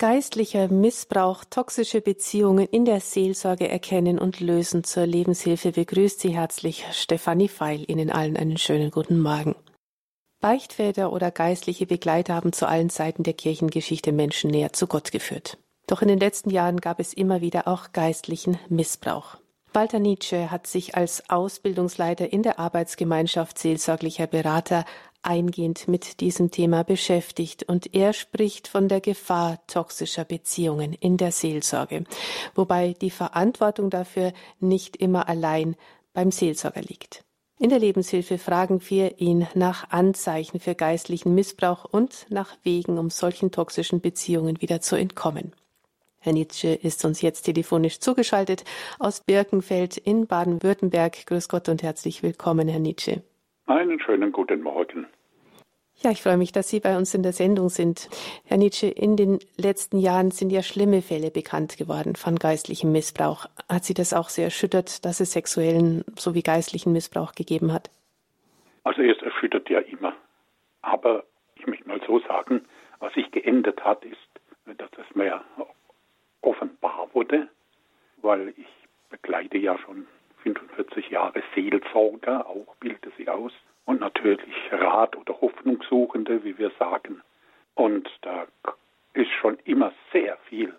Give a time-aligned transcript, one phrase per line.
[0.00, 6.86] Geistlicher Missbrauch, toxische Beziehungen in der Seelsorge erkennen und lösen zur Lebenshilfe begrüßt Sie herzlich
[6.92, 7.84] Stefanie Feil.
[7.86, 9.56] Ihnen allen einen schönen guten Morgen.
[10.40, 15.58] Beichtväter oder geistliche Begleiter haben zu allen Seiten der Kirchengeschichte Menschen näher zu Gott geführt.
[15.86, 19.36] Doch in den letzten Jahren gab es immer wieder auch geistlichen Missbrauch.
[19.74, 24.86] Walter Nietzsche hat sich als Ausbildungsleiter in der Arbeitsgemeinschaft seelsorglicher Berater
[25.22, 31.32] eingehend mit diesem Thema beschäftigt und er spricht von der Gefahr toxischer Beziehungen in der
[31.32, 32.04] Seelsorge,
[32.54, 35.76] wobei die Verantwortung dafür nicht immer allein
[36.12, 37.24] beim Seelsorger liegt.
[37.58, 43.10] In der Lebenshilfe fragen wir ihn nach Anzeichen für geistlichen Missbrauch und nach Wegen, um
[43.10, 45.52] solchen toxischen Beziehungen wieder zu entkommen.
[46.20, 48.64] Herr Nietzsche ist uns jetzt telefonisch zugeschaltet
[48.98, 51.26] aus Birkenfeld in Baden-Württemberg.
[51.26, 53.22] Grüß Gott und herzlich willkommen, Herr Nietzsche.
[53.66, 55.06] Einen schönen guten Morgen.
[56.02, 58.08] Ja, ich freue mich, dass Sie bei uns in der Sendung sind.
[58.46, 63.46] Herr Nietzsche, in den letzten Jahren sind ja schlimme Fälle bekannt geworden von geistlichem Missbrauch.
[63.68, 67.90] Hat Sie das auch sehr erschüttert, dass es sexuellen sowie geistlichen Missbrauch gegeben hat?
[68.84, 70.14] Also es erschüttert ja immer.
[70.80, 71.24] Aber
[71.56, 72.62] ich möchte mal so sagen,
[72.98, 74.18] was sich geändert hat, ist,
[74.78, 75.44] dass es mehr
[76.40, 77.48] offenbar wurde,
[78.22, 78.66] weil ich
[79.10, 80.06] begleite ja schon
[80.42, 83.52] 45 Jahre Seelsorger, auch bilde sie aus,
[83.84, 87.22] und natürlich Rat oder Hoffnungssuchende, wie wir sagen.
[87.74, 88.46] Und da
[89.14, 90.74] ist schon immer sehr viel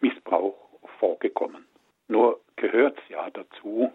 [0.00, 0.56] Missbrauch
[0.98, 1.64] vorgekommen.
[2.08, 3.92] Nur gehört es ja dazu,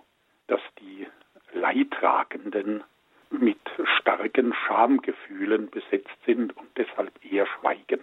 [0.47, 1.07] dass die
[1.53, 2.83] Leidtragenden
[3.31, 3.59] mit
[3.99, 8.01] starken Schamgefühlen besetzt sind und deshalb eher schweigen.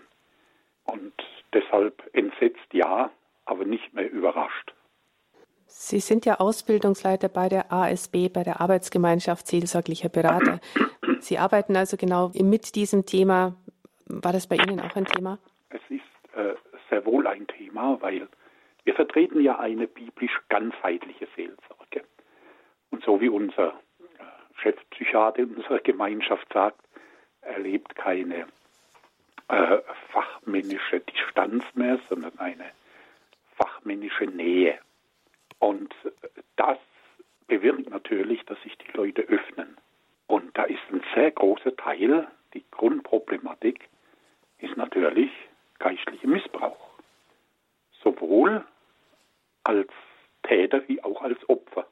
[0.84, 1.14] Und
[1.52, 3.10] deshalb entsetzt ja,
[3.44, 4.72] aber nicht mehr überrascht.
[5.66, 10.60] Sie sind ja Ausbildungsleiter bei der ASB, bei der Arbeitsgemeinschaft Seelsorglicher Berater.
[11.20, 13.54] Sie arbeiten also genau mit diesem Thema.
[14.06, 15.38] War das bei Ihnen auch ein Thema?
[15.70, 16.54] Es ist äh,
[16.88, 18.28] sehr wohl ein Thema, weil
[18.84, 22.04] wir vertreten ja eine biblisch ganzheitliche Seelsorge.
[22.90, 26.80] Und so wie unser äh, Chefpsychiater in unserer Gemeinschaft sagt,
[27.40, 28.46] erlebt keine
[29.48, 29.78] äh,
[30.10, 32.66] fachmännische Distanz mehr, sondern eine
[33.56, 34.78] fachmännische Nähe.
[35.58, 35.94] Und
[36.56, 36.78] das
[37.46, 39.76] bewirkt natürlich, dass sich die Leute öffnen.
[40.26, 43.88] Und da ist ein sehr großer Teil, die Grundproblematik
[44.58, 45.30] ist natürlich
[45.78, 46.90] geistlicher Missbrauch.
[48.02, 48.64] Sowohl
[49.64, 49.90] als
[50.42, 51.86] Täter wie auch als Opfer.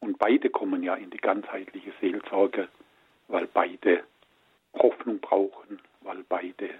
[0.00, 2.68] Und beide kommen ja in die ganzheitliche Seelsorge,
[3.28, 4.02] weil beide
[4.74, 6.70] Hoffnung brauchen, weil beide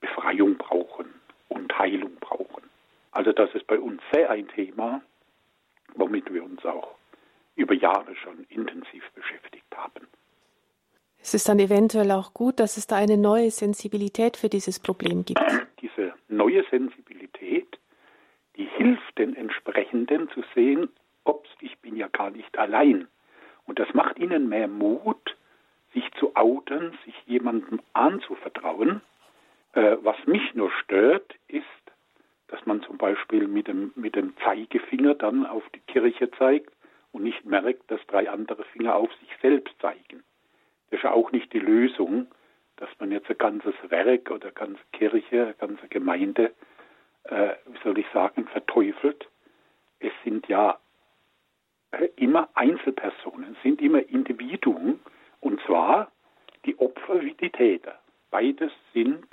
[0.00, 1.06] Befreiung brauchen
[1.48, 2.69] und Heilung brauchen.
[3.12, 5.02] Also das ist bei uns sehr ein Thema,
[5.94, 6.94] womit wir uns auch
[7.56, 10.06] über Jahre schon intensiv beschäftigt haben.
[11.22, 15.24] Es ist dann eventuell auch gut, dass es da eine neue Sensibilität für dieses Problem
[15.24, 15.40] gibt.
[15.80, 17.78] Diese neue Sensibilität,
[18.56, 20.88] die hilft den Entsprechenden zu sehen,
[21.24, 23.08] ups, ich bin ja gar nicht allein.
[23.66, 25.36] Und das macht ihnen mehr Mut,
[25.92, 29.02] sich zu outen, sich jemandem anzuvertrauen.
[29.72, 31.64] Äh, was mich nur stört, ist,
[32.50, 36.72] dass man zum Beispiel mit dem, mit dem Zeigefinger dann auf die Kirche zeigt
[37.12, 40.24] und nicht merkt, dass drei andere Finger auf sich selbst zeigen.
[40.90, 42.26] Das ist ja auch nicht die Lösung,
[42.76, 46.52] dass man jetzt ein ganzes Werk oder eine ganze Kirche, eine ganze Gemeinde,
[47.24, 49.28] äh, wie soll ich sagen, verteufelt.
[50.00, 50.78] Es sind ja
[52.16, 54.98] immer Einzelpersonen, sind immer Individuen,
[55.40, 56.10] und zwar
[56.64, 57.98] die Opfer wie die Täter.
[58.30, 59.24] Beides sind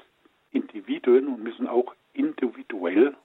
[0.51, 3.15] Individuen und müssen auch individuell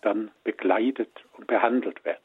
[0.00, 2.22] dann begleitet und behandelt werden.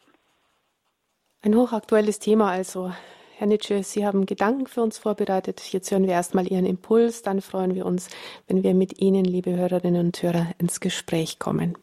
[1.41, 2.91] Ein hochaktuelles Thema also.
[3.35, 5.59] Herr Nitsche, Sie haben Gedanken für uns vorbereitet.
[5.73, 8.09] Jetzt hören wir erstmal Ihren Impuls, dann freuen wir uns,
[8.47, 11.77] wenn wir mit Ihnen, liebe Hörerinnen und Hörer, ins Gespräch kommen.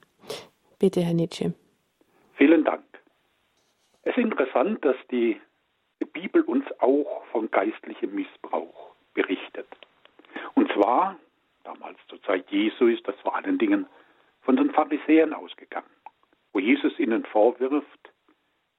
[0.79, 1.53] Bitte, Herr Nitsche.
[2.37, 2.85] Vielen Dank.
[4.03, 5.39] Es ist interessant, dass die
[6.13, 9.67] Bibel uns auch von geistlichem Missbrauch berichtet.
[10.55, 11.17] Und zwar,
[11.65, 13.87] damals zur Zeit Jesu ist das vor allen Dingen
[14.43, 15.91] von den Pharisäern ausgegangen,
[16.53, 18.13] wo Jesus ihnen vorwirft,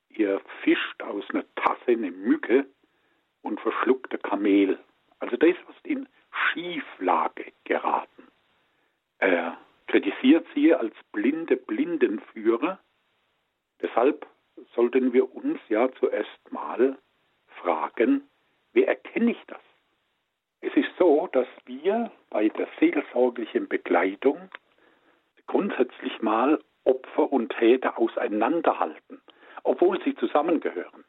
[0.09, 2.65] ihr fischt aus einer Tasse eine Mücke
[3.41, 4.79] und verschluckte Kamel.
[5.19, 8.27] Also da ist was in Schieflage geraten.
[9.19, 12.79] Er kritisiert sie als blinde Blindenführer.
[13.81, 14.25] Deshalb
[14.73, 16.97] sollten wir uns ja zuerst mal
[17.61, 18.27] fragen,
[18.73, 19.61] wie erkenne ich das?
[20.61, 24.49] Es ist so, dass wir bei der seelsorglichen Begleitung
[25.51, 29.21] grundsätzlich mal Opfer und Täter auseinanderhalten,
[29.63, 31.03] obwohl sie zusammengehören.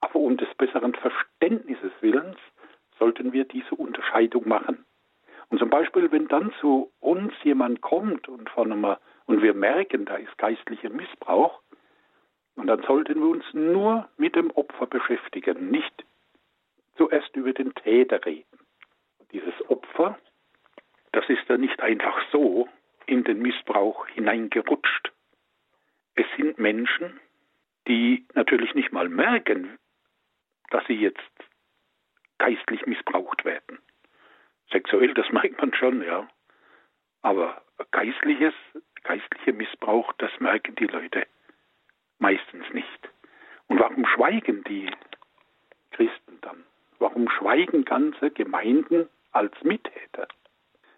[0.00, 2.36] Aber um des besseren Verständnisses willens
[2.98, 4.84] sollten wir diese Unterscheidung machen.
[5.48, 8.96] Und zum Beispiel, wenn dann zu uns jemand kommt und, von einem,
[9.26, 11.62] und wir merken, da ist geistlicher Missbrauch,
[12.56, 16.04] und dann sollten wir uns nur mit dem Opfer beschäftigen, nicht
[16.96, 18.58] zuerst über den Täter reden.
[19.30, 20.18] Dieses Opfer,
[21.12, 22.66] das ist ja nicht einfach so
[23.06, 25.12] in den Missbrauch hineingerutscht.
[26.14, 27.20] Es sind Menschen,
[27.86, 29.78] die natürlich nicht mal merken,
[30.70, 31.20] dass sie jetzt
[32.38, 33.78] geistlich missbraucht werden.
[34.70, 36.28] Sexuell, das merkt man schon, ja.
[37.22, 38.54] Aber geistliches,
[39.02, 41.26] geistlicher Missbrauch, das merken die Leute
[42.18, 43.08] meistens nicht.
[43.68, 44.90] Und warum schweigen die
[45.92, 46.64] Christen dann?
[46.98, 50.28] Warum schweigen ganze Gemeinden als Mittäter?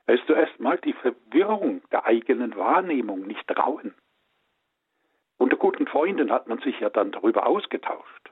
[0.09, 3.95] Es ist zuerst mal die Verwirrung der eigenen Wahrnehmung, nicht trauen.
[5.37, 8.31] Unter guten Freunden hat man sich ja dann darüber ausgetauscht.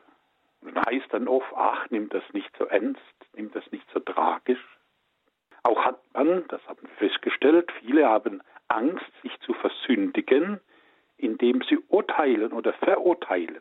[0.63, 3.03] Und dann heißt dann oft, ach, nimm das nicht so ernst,
[3.35, 4.65] nimm das nicht so tragisch.
[5.65, 10.61] Auch hat man, das haben wir festgestellt, viele haben Angst, sich zu versündigen,
[11.19, 13.61] indem sie urteilen oder verurteilen.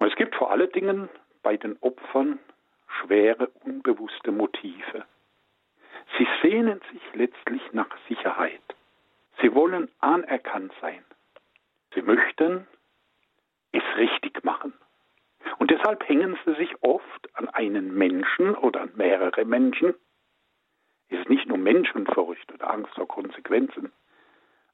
[0.00, 1.08] Und es gibt vor allen Dingen
[1.42, 2.38] bei den Opfern
[2.86, 5.06] schwere, unbewusste Motive.
[6.18, 8.62] Sie sehnen sich letztlich nach Sicherheit.
[9.40, 11.04] Sie wollen anerkannt sein.
[11.94, 12.66] Sie möchten
[13.72, 14.72] es richtig machen.
[15.58, 19.94] Und deshalb hängen sie sich oft an einen Menschen oder an mehrere Menschen.
[21.08, 23.92] Es ist nicht nur Menschenfurcht oder Angst vor Konsequenzen,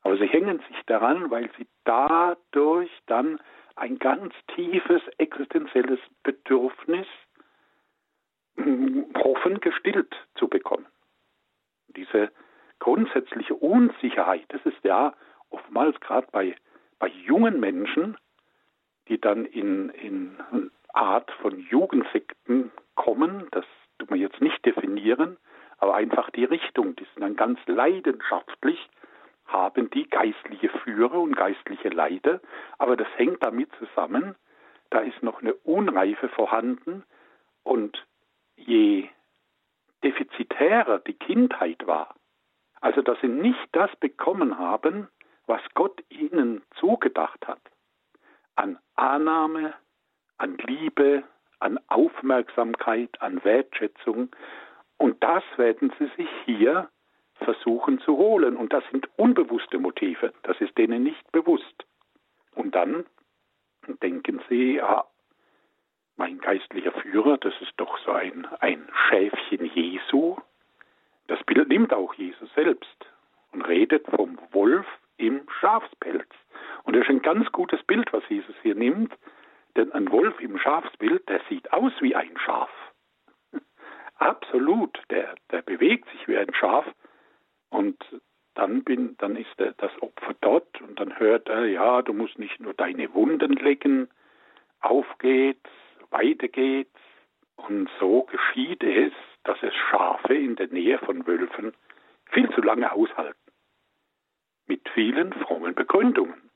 [0.03, 3.41] aber sie hängen sich daran, weil sie dadurch dann
[3.77, 7.07] ein ganz tiefes existenzielles Bedürfnis
[8.57, 10.87] hm, hoffen, gestillt zu bekommen.
[11.97, 12.31] Diese
[12.79, 15.15] grundsätzliche Unsicherheit, das ist ja
[15.51, 16.55] oftmals gerade bei,
[16.99, 18.17] bei jungen Menschen,
[19.09, 23.65] die dann in, in Art von Jugendsekten kommen, das
[23.99, 25.37] tut man jetzt nicht definieren,
[25.79, 28.89] aber einfach die Richtung, die sind dann ganz leidenschaftlich
[29.51, 32.41] haben die geistliche Führer und geistliche Leiter,
[32.79, 34.37] aber das hängt damit zusammen,
[34.91, 37.05] da ist noch eine Unreife vorhanden
[37.63, 38.07] und
[38.57, 39.09] je
[40.05, 42.15] defizitärer die Kindheit war,
[42.81, 45.09] also dass sie nicht das bekommen haben,
[45.47, 47.61] was Gott ihnen zugedacht hat,
[48.57, 49.75] an Annahme,
[50.39, 51.25] an Liebe,
[51.59, 54.31] an Aufmerksamkeit, an Wertschätzung,
[55.01, 56.91] und das werden sie sich hier
[57.37, 58.55] versuchen zu holen.
[58.55, 60.35] Und das sind unbewusste Motive.
[60.43, 61.87] Das ist denen nicht bewusst.
[62.55, 63.07] Und dann
[64.03, 65.07] denken sie, ja,
[66.21, 70.37] mein geistlicher Führer, das ist doch so ein, ein Schäfchen Jesu.
[71.29, 73.07] Das Bild nimmt auch Jesus selbst
[73.53, 74.87] und redet vom Wolf
[75.17, 76.29] im Schafspelz.
[76.85, 79.15] Und das ist ein ganz gutes Bild, was Jesus hier nimmt,
[79.77, 82.71] denn ein Wolf im Schafsbild, der sieht aus wie ein Schaf.
[84.19, 86.85] Absolut, der, der bewegt sich wie ein Schaf,
[87.71, 87.97] und
[88.53, 92.39] dann bin, dann ist er das Opfer dort und dann hört er, ja, du musst
[92.39, 94.11] nicht nur deine Wunden lecken,
[94.81, 95.71] auf geht's,
[96.11, 96.99] weiter geht's.
[97.57, 99.13] Und so geschieht es,
[99.45, 101.73] dass es Schafe in der Nähe von Wölfen
[102.31, 103.39] viel zu lange aushalten.
[104.67, 106.51] Mit vielen frommen Begründungen.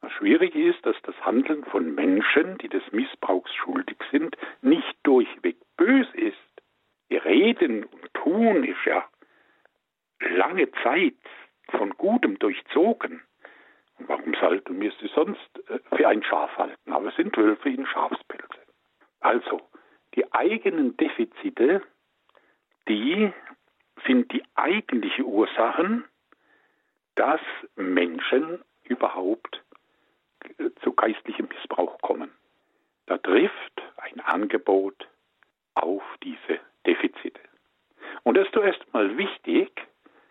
[0.00, 5.56] Das Schwierige ist, dass das Handeln von Menschen, die des Missbrauchs schuldig sind, nicht durchweg
[5.76, 6.36] bös ist.
[7.08, 9.06] Ihr Reden und Tun ist ja
[10.20, 11.16] lange Zeit
[11.70, 13.22] von Gutem durchzogen.
[14.06, 16.92] Warum sollten wir sie sonst äh, für ein Schaf halten?
[16.92, 18.60] Aber es sind Wölfe in Schafspelze.
[19.20, 19.60] Also,
[20.14, 21.82] die eigenen Defizite,
[22.88, 23.32] die
[24.06, 26.04] sind die eigentliche Ursachen,
[27.14, 27.40] dass
[27.76, 29.62] Menschen überhaupt
[30.58, 32.30] äh, zu geistlichem Missbrauch kommen.
[33.06, 35.08] Da trifft ein Angebot
[35.74, 37.40] auf diese Defizite.
[38.22, 39.70] Und das ist zuerst mal wichtig,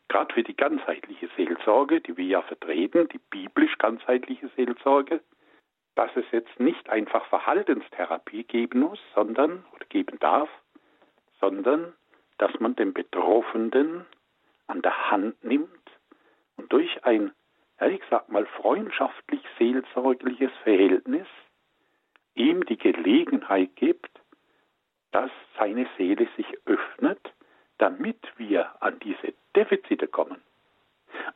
[0.09, 5.21] gerade für die ganzheitliche Seelsorge, die wir ja vertreten, die biblisch ganzheitliche Seelsorge,
[5.95, 10.49] dass es jetzt nicht einfach Verhaltenstherapie geben muss, sondern oder geben darf,
[11.39, 11.93] sondern
[12.37, 14.05] dass man den Betroffenen
[14.67, 15.69] an der Hand nimmt
[16.57, 17.31] und durch ein,
[17.79, 21.27] ja, ich sag mal, freundschaftlich seelsorgliches Verhältnis
[22.33, 24.11] ihm die Gelegenheit gibt,
[25.11, 27.33] dass seine Seele sich öffnet,
[27.79, 30.41] damit wir an diese Defizite kommen.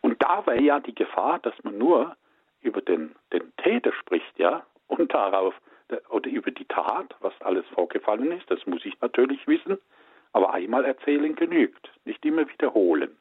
[0.02, 2.16] Und da wäre ja die Gefahr, dass man nur
[2.62, 5.56] über den, den Täter spricht, ja, und darauf,
[6.10, 9.78] oder über die Tat, was alles vorgefallen ist, das muss ich natürlich wissen,
[10.32, 13.18] aber einmal erzählen genügt, nicht immer wiederholen.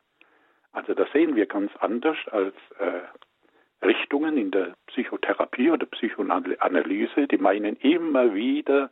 [0.72, 7.38] Also das sehen wir ganz anders als äh, Richtungen in der Psychotherapie oder Psychoanalyse, die
[7.38, 8.90] meinen immer wieder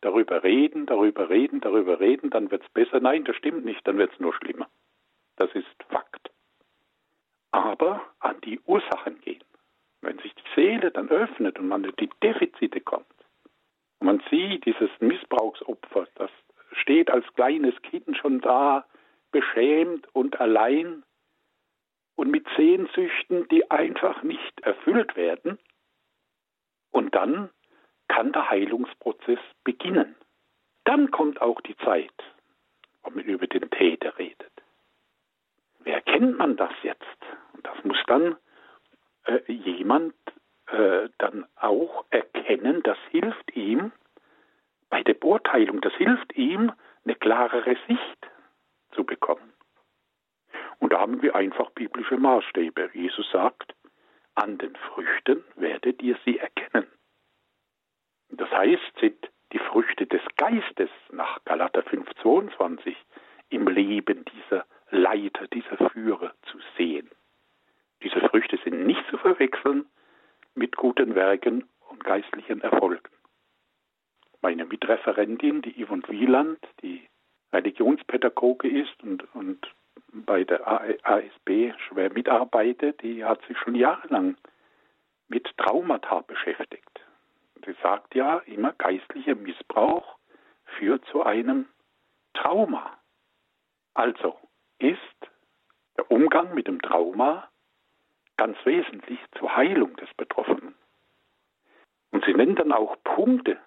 [0.00, 3.00] darüber reden, darüber reden, darüber reden, dann wird es besser.
[3.00, 4.68] Nein, das stimmt nicht, dann wird es nur schlimmer.
[5.36, 6.30] Das ist Fakt.
[7.52, 9.42] Aber an die Ursachen gehen.
[10.02, 13.06] Wenn sich die Seele dann öffnet und man in die Defizite kommt,
[13.98, 16.30] und man sieht dieses Missbrauchsopfer, das
[16.72, 18.84] steht als kleines Kind schon da,
[19.32, 21.02] beschämt und allein
[22.14, 25.58] und mit Sehnsüchten, die einfach nicht erfüllt werden.
[26.90, 27.50] Und dann
[28.16, 30.16] kann der Heilungsprozess beginnen.
[30.84, 32.14] Dann kommt auch die Zeit,
[33.02, 34.52] wo man über den Täter redet.
[35.80, 37.18] Wie erkennt man das jetzt?
[37.52, 38.36] Und das muss dann
[39.26, 40.14] äh, jemand
[40.68, 43.92] äh, dann auch erkennen, das hilft ihm
[44.88, 46.72] bei der Beurteilung, das hilft ihm,
[47.04, 48.30] eine klarere Sicht
[48.92, 49.52] zu bekommen.
[50.78, 52.92] Und da haben wir einfach biblische Maßstäbe.
[52.94, 53.74] Jesus sagt,
[54.36, 56.86] an den Früchten werdet ihr sie erkennen.
[58.30, 62.94] Das heißt, sind die Früchte des Geistes nach Galater 5,22
[63.50, 67.10] im Leben dieser Leiter, dieser Führer zu sehen.
[68.02, 69.86] Diese Früchte sind nicht zu verwechseln
[70.54, 73.12] mit guten Werken und geistlichen Erfolgen.
[74.42, 77.08] Meine Mitreferentin, die Yvonne Wieland, die
[77.52, 79.66] Religionspädagoge ist und, und
[80.12, 84.36] bei der ASB schwer mitarbeitet, die hat sich schon jahrelang
[85.28, 86.95] mit Traumata beschäftigt.
[87.66, 90.18] Sie sagt ja immer, geistlicher Missbrauch
[90.78, 91.66] führt zu einem
[92.32, 92.96] Trauma.
[93.92, 94.38] Also
[94.78, 94.98] ist
[95.96, 97.50] der Umgang mit dem Trauma
[98.36, 100.76] ganz wesentlich zur Heilung des Betroffenen.
[102.12, 103.58] Und sie nennt dann auch Punkte,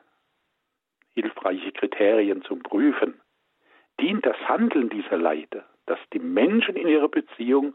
[1.13, 3.19] hilfreiche Kriterien zum Prüfen.
[3.99, 7.73] Dient das Handeln dieser Leiter, dass die Menschen in ihrer Beziehung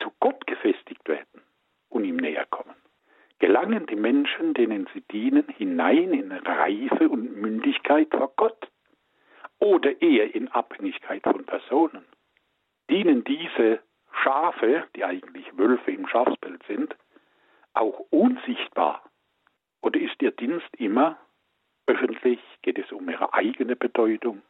[0.00, 1.42] zu Gott gefestigt werden
[1.88, 2.74] und ihm näher kommen?
[3.44, 8.70] Gelangen die Menschen, denen sie dienen, hinein in Reife und Mündigkeit vor Gott
[9.58, 12.06] oder eher in Abhängigkeit von Personen?
[12.88, 13.80] Dienen diese
[14.22, 16.96] Schafe, die eigentlich Wölfe im Schafsbild sind,
[17.74, 19.04] auch unsichtbar?
[19.82, 21.18] Oder ist ihr Dienst immer
[21.86, 22.40] öffentlich?
[22.62, 24.40] Geht es um ihre eigene Bedeutung?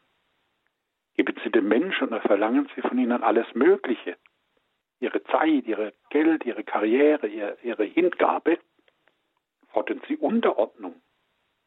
[1.15, 4.15] Geben Sie den Menschen und verlangen Sie von ihnen alles Mögliche.
[5.01, 8.57] Ihre Zeit, Ihre Geld, Ihre Karriere, Ihre Hingabe.
[9.75, 11.01] Fordern Sie Unterordnung?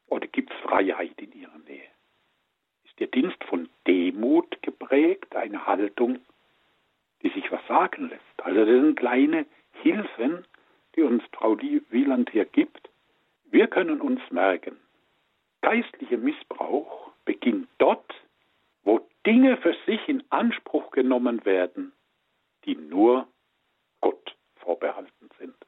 [0.07, 1.91] Oder gibt es Freiheit in Ihrer Nähe?
[2.83, 6.17] Ist Ihr Dienst von Demut geprägt, eine Haltung,
[7.21, 8.23] die sich was sagen lässt.
[8.37, 9.45] Also das sind kleine
[9.83, 10.43] Hilfen,
[10.95, 12.89] die uns Frau Wieland hier gibt.
[13.45, 14.79] Wir können uns merken,
[15.61, 18.11] geistlicher Missbrauch beginnt dort,
[18.81, 21.91] wo Dinge für sich in Anspruch genommen werden,
[22.65, 23.27] die nur
[24.01, 25.58] Gott vorbehalten sind.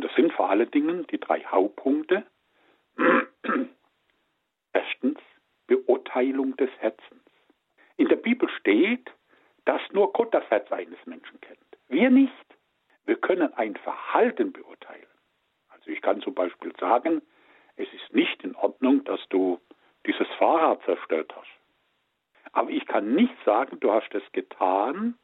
[0.00, 2.24] Und das sind vor allen Dingen die drei Hauptpunkte.
[4.72, 5.18] Erstens
[5.66, 7.20] Beurteilung des Herzens.
[7.98, 9.10] In der Bibel steht,
[9.66, 11.60] dass nur Gott das Herz eines Menschen kennt.
[11.88, 12.32] Wir nicht.
[13.04, 15.04] Wir können ein Verhalten beurteilen.
[15.68, 17.20] Also ich kann zum Beispiel sagen,
[17.76, 19.60] es ist nicht in Ordnung, dass du
[20.06, 22.52] dieses Fahrrad zerstört hast.
[22.52, 25.18] Aber ich kann nicht sagen, du hast es getan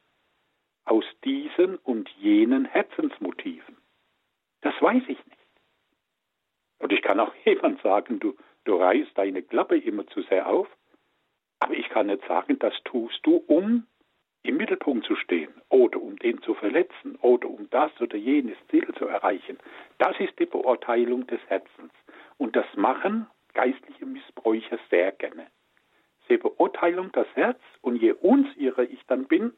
[0.84, 3.78] aus diesen und jenen Herzensmotiven.
[4.66, 5.38] Das weiß ich nicht.
[6.80, 10.66] Und ich kann auch jemand sagen, du, du reißt deine Klappe immer zu sehr auf.
[11.60, 13.86] Aber ich kann nicht sagen, das tust du, um
[14.42, 18.92] im Mittelpunkt zu stehen oder um den zu verletzen oder um das oder jenes Ziel
[18.98, 19.56] zu erreichen.
[19.98, 21.92] Das ist die Beurteilung des Herzens.
[22.36, 25.46] Und das machen geistliche Missbräucher sehr gerne.
[26.26, 29.52] Sie beurteilen das Herz und je unsicherer ich dann bin,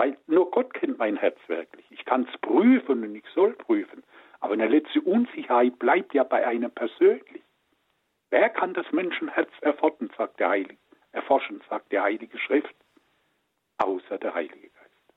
[0.00, 1.84] weil nur Gott kennt mein Herz wirklich.
[1.90, 4.02] Ich kann es prüfen und ich soll prüfen.
[4.40, 7.42] Aber eine letzte Unsicherheit bleibt ja bei einem persönlich.
[8.30, 10.78] Wer kann das Menschenherz erforschen, sagt der Heilige,
[11.12, 12.74] erforschen, sagt der Heilige Schrift?
[13.76, 15.14] außer der Heilige Geist.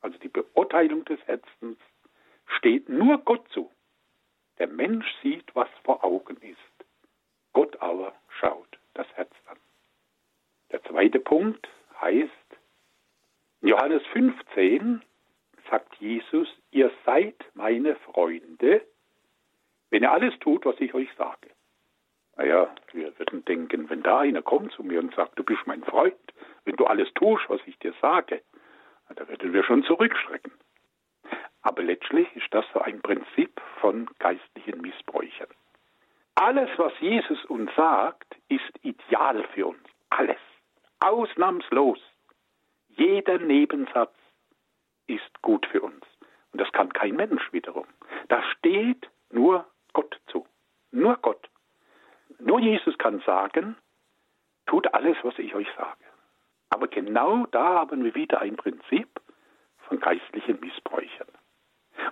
[0.00, 1.78] Also die Beurteilung des Herzens
[2.58, 3.70] steht nur Gott zu.
[4.58, 6.58] Der Mensch sieht, was vor Augen ist.
[7.52, 9.58] Gott aber schaut das Herz an.
[10.72, 11.68] Der zweite Punkt
[12.00, 12.32] heißt,
[13.64, 15.02] in Johannes 15
[15.70, 18.82] sagt Jesus, ihr seid meine Freunde,
[19.88, 21.48] wenn ihr alles tut, was ich euch sage.
[22.36, 25.82] Naja, wir würden denken, wenn da einer kommt zu mir und sagt, du bist mein
[25.82, 26.14] Freund,
[26.66, 28.42] wenn du alles tust, was ich dir sage,
[29.14, 30.52] da würden wir schon zurückschrecken.
[31.62, 35.46] Aber letztlich ist das so ein Prinzip von geistlichen Missbräuchen.
[36.34, 39.88] Alles, was Jesus uns sagt, ist ideal für uns.
[40.10, 40.36] Alles.
[41.00, 42.00] Ausnahmslos.
[42.96, 44.14] Jeder Nebensatz
[45.06, 46.04] ist gut für uns.
[46.52, 47.86] Und das kann kein Mensch wiederum.
[48.28, 50.46] Das steht nur Gott zu.
[50.92, 51.48] Nur Gott
[52.38, 53.76] Nur Jesus kann sagen,
[54.66, 56.04] tut alles, was ich euch sage.
[56.70, 59.08] Aber genau da haben wir wieder ein Prinzip
[59.88, 61.26] von geistlichen Missbräuchen.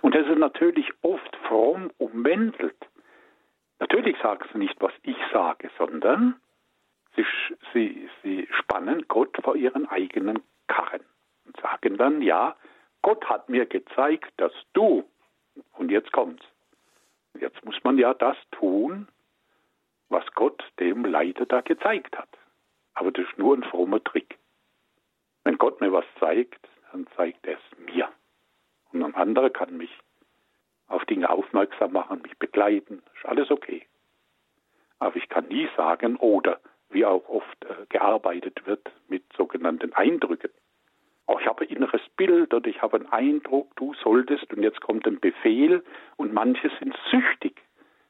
[0.01, 2.77] Und das ist natürlich oft fromm umwendelt.
[3.79, 6.35] Natürlich sagen sie nicht, was ich sage, sondern
[7.15, 7.25] sie,
[7.73, 11.03] sie, sie spannen Gott vor ihren eigenen Karren
[11.45, 12.55] und sagen dann, ja,
[13.01, 15.03] Gott hat mir gezeigt, dass du,
[15.73, 16.43] und jetzt kommt's,
[17.39, 19.07] jetzt muss man ja das tun,
[20.09, 22.29] was Gott dem Leiter da gezeigt hat.
[22.93, 24.37] Aber das ist nur ein frommer Trick.
[25.43, 28.09] Wenn Gott mir was zeigt, dann zeigt er es mir.
[28.91, 29.91] Und ein anderer kann mich
[30.87, 33.87] auf Dinge aufmerksam machen, mich begleiten, ist alles okay.
[34.99, 36.59] Aber ich kann nie sagen, oder
[36.93, 40.51] wie auch oft äh, gearbeitet wird mit sogenannten Eindrücken.
[41.25, 44.81] Oh, ich habe ein inneres Bild oder ich habe einen Eindruck, du solltest und jetzt
[44.81, 45.83] kommt ein Befehl
[46.17, 47.61] und manche sind süchtig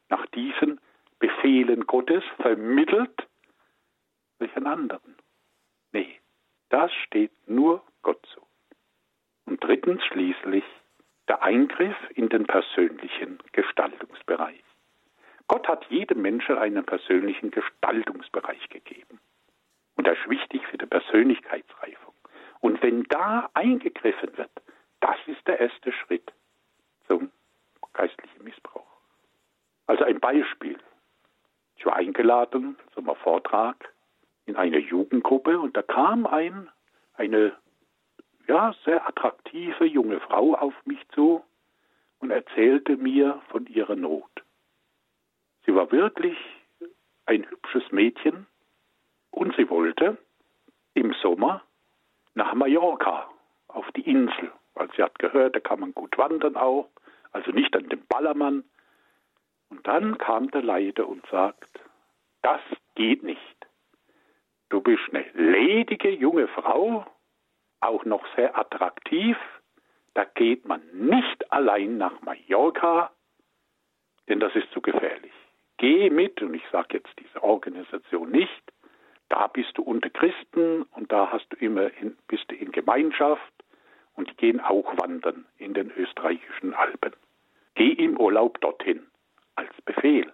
[0.10, 0.80] nach diesen
[1.20, 3.28] Befehlen Gottes, vermittelt
[4.40, 5.16] durch einen anderen.
[5.92, 6.20] Nee,
[6.70, 8.42] das steht nur Gott zu.
[9.46, 10.64] Und drittens schließlich
[11.28, 14.64] der Eingriff in den persönlichen Gestaltungsbereich.
[15.48, 19.20] Gott hat jedem Menschen einen persönlichen Gestaltungsbereich gegeben.
[19.96, 22.14] Und das ist wichtig für die Persönlichkeitsreifung.
[22.62, 24.52] Und wenn da eingegriffen wird,
[25.02, 26.32] das ist der erste Schritt
[27.08, 27.32] zum
[27.94, 28.88] geistlichen Missbrauch.
[29.86, 30.78] Also ein Beispiel.
[31.76, 33.94] Ich war eingeladen zum Vortrag
[34.46, 36.70] in einer Jugendgruppe und da kam ein,
[37.16, 37.54] eine
[38.48, 41.44] ja, sehr attraktive junge Frau auf mich zu
[42.20, 44.43] und erzählte mir von ihrer Not.
[45.66, 46.38] Sie war wirklich
[47.26, 48.48] ein hübsches Mädchen
[49.32, 50.18] und sie wollte
[50.94, 51.64] im Sommer
[52.36, 53.30] nach Mallorca
[53.68, 56.90] auf die Insel, weil sie hat gehört, da kann man gut wandern auch,
[57.32, 58.64] also nicht an den Ballermann.
[59.70, 61.80] Und dann kam der Leiter und sagt,
[62.42, 62.62] das
[62.96, 63.40] geht nicht.
[64.70, 67.06] Du bist eine ledige junge Frau,
[67.80, 69.38] auch noch sehr attraktiv.
[70.14, 73.12] Da geht man nicht allein nach Mallorca,
[74.28, 75.34] denn das ist zu gefährlich.
[75.84, 78.64] Geh mit, und ich sage jetzt diese Organisation nicht,
[79.28, 83.54] da bist du unter Christen und da hast du immer in, bist du in Gemeinschaft
[84.14, 87.12] und die gehen auch wandern in den österreichischen Alpen.
[87.76, 89.06] Geh im Urlaub dorthin
[89.56, 90.32] als Befehl.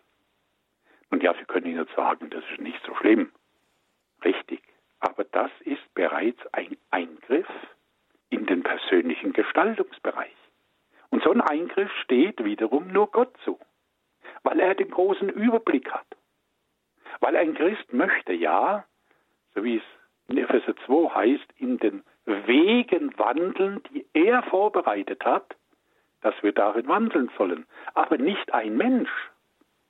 [1.10, 3.32] Und ja, Sie können jetzt sagen, das ist nicht so schlimm.
[4.24, 4.62] Richtig.
[5.00, 7.50] Aber das ist bereits ein Eingriff
[8.30, 10.38] in den persönlichen Gestaltungsbereich.
[11.10, 13.60] Und so ein Eingriff steht wiederum nur Gott zu,
[14.44, 16.06] weil er den großen Überblick hat.
[17.20, 18.86] Weil ein Christ möchte ja,
[19.56, 19.84] so wie es
[20.28, 25.56] in Epheser 2 heißt, in den Wegen wandeln, die er vorbereitet hat,
[26.22, 27.66] dass wir darin wandeln sollen.
[27.94, 29.12] Aber nicht ein Mensch,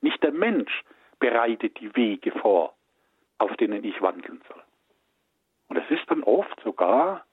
[0.02, 0.84] nicht der Mensch
[1.20, 2.76] bereitet die Wege vor,
[3.38, 4.64] auf denen ich wandeln soll.
[5.68, 7.26] Und es ist dann oft sogar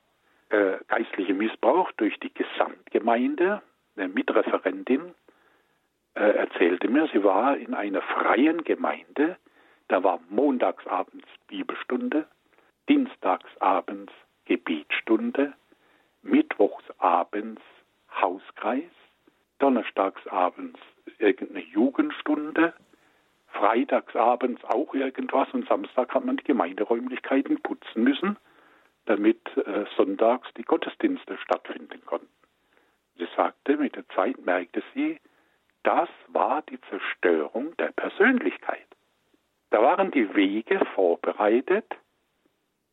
[0.51, 3.63] äh, geistlicher Missbrauch durch die Gesamtgemeinde.
[3.97, 5.15] Eine Mitreferentin
[6.17, 9.37] äh, erzählte mir, sie war in einer freien Gemeinde,
[9.89, 12.27] da war montagsabends Bibelstunde,
[12.89, 14.13] dienstagsabends
[14.47, 15.53] Gebetstunde,
[16.23, 17.61] mittwochsabends
[18.21, 18.91] Hauskreis,
[19.59, 20.81] donnerstagsabends
[21.19, 22.73] irgendeine Jugendstunde,
[23.49, 28.37] freitagsabends auch irgendwas und Samstag hat man die Gemeinderäumlichkeiten putzen müssen,
[29.05, 32.29] damit äh, sonntags die Gottesdienste stattfinden konnten.
[33.19, 35.19] Sie sagte, mit der Zeit merkte sie,
[35.87, 38.87] das war die Zerstörung der Persönlichkeit.
[39.71, 41.87] Da waren die Wege vorbereitet,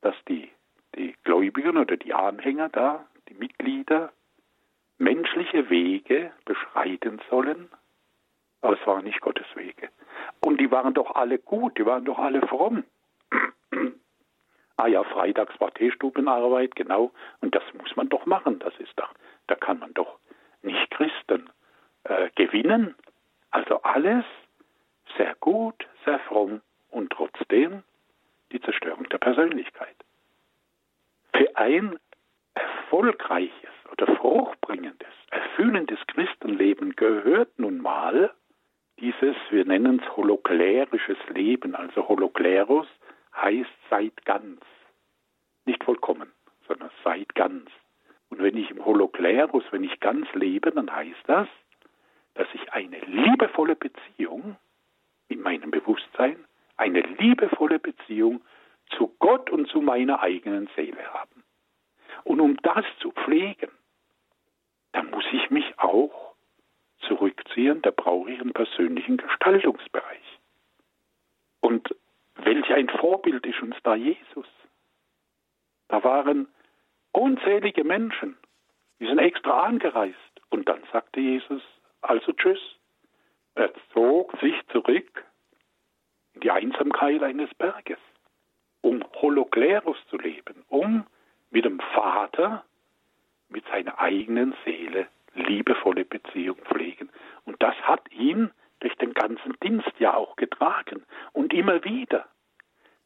[0.02, 0.52] dass die,
[0.96, 4.14] die Gläubigen oder die Anhänger da, die Mitglieder,
[5.00, 7.68] menschliche Wege beschreiten sollen,
[8.62, 9.90] aber es waren nicht Gottes Wege.
[10.42, 12.84] Und die waren doch alle gut, die waren doch alle fromm.
[14.78, 17.12] ah ja, freitags war Teestubenarbeit, genau.
[17.42, 18.60] Und das muss man doch machen.
[18.60, 19.12] Das ist doch,
[19.48, 20.20] da kann man doch
[20.62, 21.50] nicht Christen
[22.06, 22.96] äh, gewinnen.
[23.52, 24.26] Also alles
[25.18, 27.84] sehr gut, sehr fromm und trotzdem
[28.52, 29.96] die Zerstörung der Persönlichkeit.
[31.36, 32.00] Für ein
[32.54, 38.32] erfolgreiches oder fruchtbringendes, erfüllendes Christenleben gehört nun mal
[39.00, 42.88] dieses, wir nennen es holoklärisches Leben, also holokleros
[43.36, 44.62] heißt seid ganz.
[45.66, 46.32] Nicht vollkommen,
[46.68, 47.70] sondern seid ganz.
[48.30, 51.48] Und wenn ich im holokleros, wenn ich ganz lebe, dann heißt das,
[52.36, 54.58] dass ich eine liebevolle Beziehung
[55.28, 56.44] in meinem Bewusstsein,
[56.78, 58.42] eine liebevolle Beziehung
[58.98, 61.30] zu Gott und zu meiner eigenen Seele habe.
[62.24, 63.72] Und um das zu pflegen,
[64.92, 66.34] da muss ich mich auch
[67.08, 70.24] zurückziehen, da brauche ich einen persönlichen Gestaltungsbereich.
[72.44, 74.48] welch ein Vorbild ist uns da Jesus.
[75.88, 76.48] Da waren
[77.12, 78.38] unzählige Menschen,
[79.00, 80.18] die sind extra angereist.
[80.50, 81.62] Und dann sagte Jesus,
[82.04, 82.60] also tschüss.
[83.56, 85.26] Er zog sich zurück
[86.34, 88.00] in die Einsamkeit eines Berges,
[88.82, 91.06] um Holokleros zu leben, um
[91.52, 92.64] mit dem Vater,
[93.50, 97.10] mit seiner eigenen Seele liebevolle Beziehung pflegen.
[97.46, 102.28] Und das hat ihn durch den ganzen Dienst ja auch getragen und immer wieder,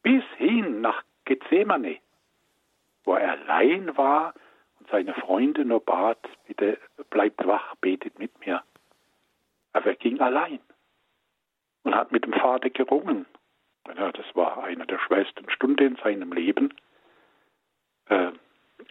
[0.02, 1.98] bis hin nach Gethsemane,
[3.04, 4.34] wo er allein war
[4.80, 6.78] und seine Freunde nur bat, bitte
[7.10, 8.64] bleibt wach, betet mit mir.
[9.74, 10.60] Aber er ging allein
[11.84, 13.26] und hat mit dem Vater gerungen.
[13.96, 16.74] Ja, das war eine der schwersten Stunden in seinem Leben.
[18.10, 18.32] Äh,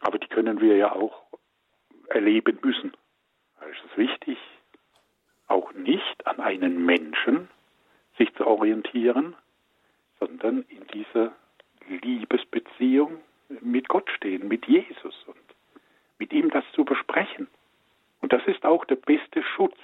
[0.00, 1.22] aber die können wir ja auch
[2.08, 2.92] erleben müssen.
[3.58, 4.38] Da ist es wichtig,
[5.48, 7.48] auch nicht an einen Menschen
[8.18, 9.34] sich zu orientieren,
[10.18, 11.32] sondern in dieser
[11.88, 13.20] Liebesbeziehung
[13.60, 15.36] mit Gott stehen, mit Jesus und
[16.18, 17.48] mit ihm das zu besprechen.
[18.20, 19.76] Und das ist auch der beste Schutz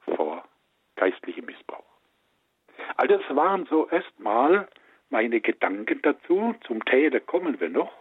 [0.00, 0.44] vor
[0.96, 1.84] geistlichem Missbrauch.
[2.96, 4.68] All das waren so erstmal
[5.08, 6.54] meine Gedanken dazu.
[6.66, 7.92] Zum Täter kommen wir noch.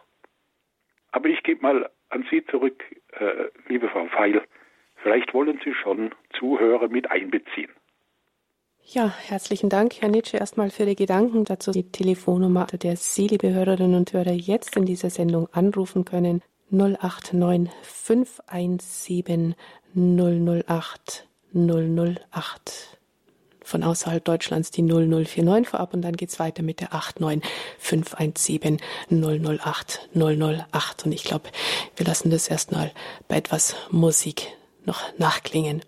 [1.11, 4.43] Aber ich gebe mal an Sie zurück, äh, liebe Frau Feil.
[4.97, 7.71] Vielleicht wollen Sie schon Zuhörer mit einbeziehen.
[8.83, 11.71] Ja, herzlichen Dank, Herr Nitsche, erstmal für die Gedanken dazu.
[11.71, 16.41] Die Telefonnummer, der Sie, liebe Hörerinnen und Hörer, jetzt in dieser Sendung anrufen können.
[16.71, 19.55] 089 517
[19.95, 22.99] 008 008.
[23.63, 30.09] Von außerhalb Deutschlands die 0049 vorab und dann geht's weiter mit der 89 517 008
[30.15, 31.05] 008.
[31.05, 31.49] Und ich glaube,
[31.95, 32.91] wir lassen das erstmal
[33.29, 34.47] bei etwas Musik
[34.83, 35.81] noch nachklingen.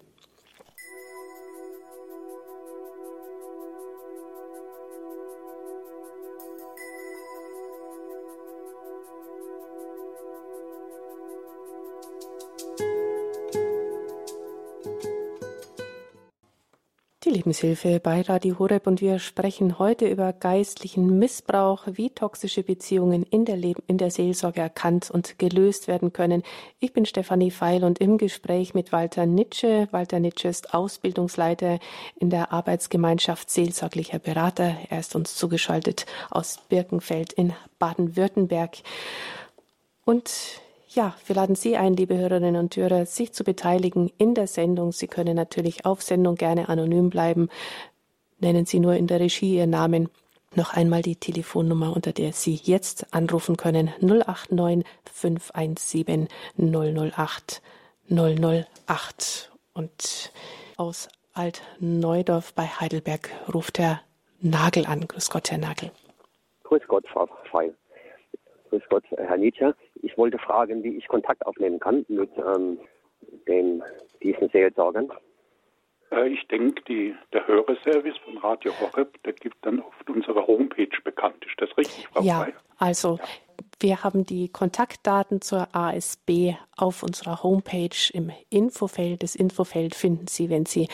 [17.32, 23.46] Lebenshilfe bei Radio Horeb und wir sprechen heute über geistlichen Missbrauch, wie toxische Beziehungen in
[23.46, 26.44] der, Leben, in der Seelsorge erkannt und gelöst werden können.
[26.80, 29.88] Ich bin Stefanie Feil und im Gespräch mit Walter Nitsche.
[29.92, 31.80] Walter Nitsche ist Ausbildungsleiter
[32.20, 34.76] in der Arbeitsgemeinschaft Seelsorglicher Berater.
[34.90, 38.80] Er ist uns zugeschaltet aus Birkenfeld in Baden-Württemberg.
[40.04, 40.60] Und
[40.94, 44.92] ja, wir laden Sie ein, liebe Hörerinnen und Hörer, sich zu beteiligen in der Sendung.
[44.92, 47.50] Sie können natürlich auf Sendung gerne anonym bleiben.
[48.40, 50.10] Nennen Sie nur in der Regie Ihren Namen.
[50.54, 53.94] Noch einmal die Telefonnummer, unter der Sie jetzt anrufen können.
[54.02, 56.28] 089 517
[56.58, 57.62] 008
[58.10, 59.52] 008.
[59.74, 60.34] Und
[60.76, 64.02] aus Alt-Neudorf bei Heidelberg ruft Herr
[64.42, 65.08] Nagel an.
[65.08, 65.92] Grüß Gott, Herr Nagel.
[66.64, 67.74] Grüß Gott, Frau Feil.
[68.72, 69.76] Grüß Gott, Herr Nietzsche.
[70.02, 72.80] Ich wollte fragen, wie ich Kontakt aufnehmen kann mit ähm,
[73.46, 73.84] den,
[74.24, 75.12] diesen Seelsorgern.
[76.10, 80.88] Äh, ich denke, die, der Hörerservice von Radio Horeb, der gibt dann auf unserer Homepage
[81.04, 81.44] bekannt.
[81.46, 82.54] Ist das richtig, Frau Ja, Frey?
[82.78, 83.26] also ja.
[83.82, 89.22] wir haben die Kontaktdaten zur ASB auf unserer Homepage im Infofeld.
[89.22, 90.88] Das Infofeld finden Sie, wenn Sie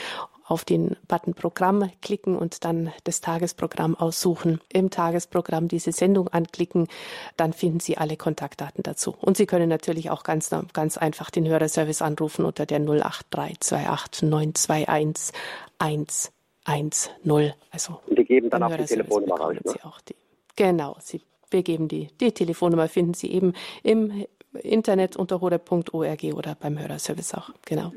[0.48, 4.62] auf den Button Programm klicken und dann das Tagesprogramm aussuchen.
[4.72, 6.88] Im Tagesprogramm diese Sendung anklicken,
[7.36, 9.16] dann finden Sie alle Kontaktdaten dazu.
[9.20, 15.34] Und Sie können natürlich auch ganz, ganz einfach den Hörerservice anrufen unter der 08328 921
[15.80, 17.54] 110.
[17.72, 19.56] Also die geben dann auch die Telefonnummer raus.
[19.64, 19.72] Ne?
[19.72, 20.16] Sie auch die,
[20.56, 26.56] genau, Sie wir geben die, die Telefonnummer, finden Sie eben im Internet unter horeb.org oder
[26.56, 27.52] beim Hörerservice auch.
[27.66, 27.94] Genau.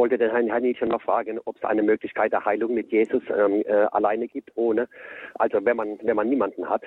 [0.00, 3.62] Wollte den Herrn Nietzsche noch fragen, ob es eine Möglichkeit der Heilung mit Jesus ähm,
[3.66, 4.88] äh, alleine gibt, ohne,
[5.34, 6.82] also wenn man, wenn man niemanden hat,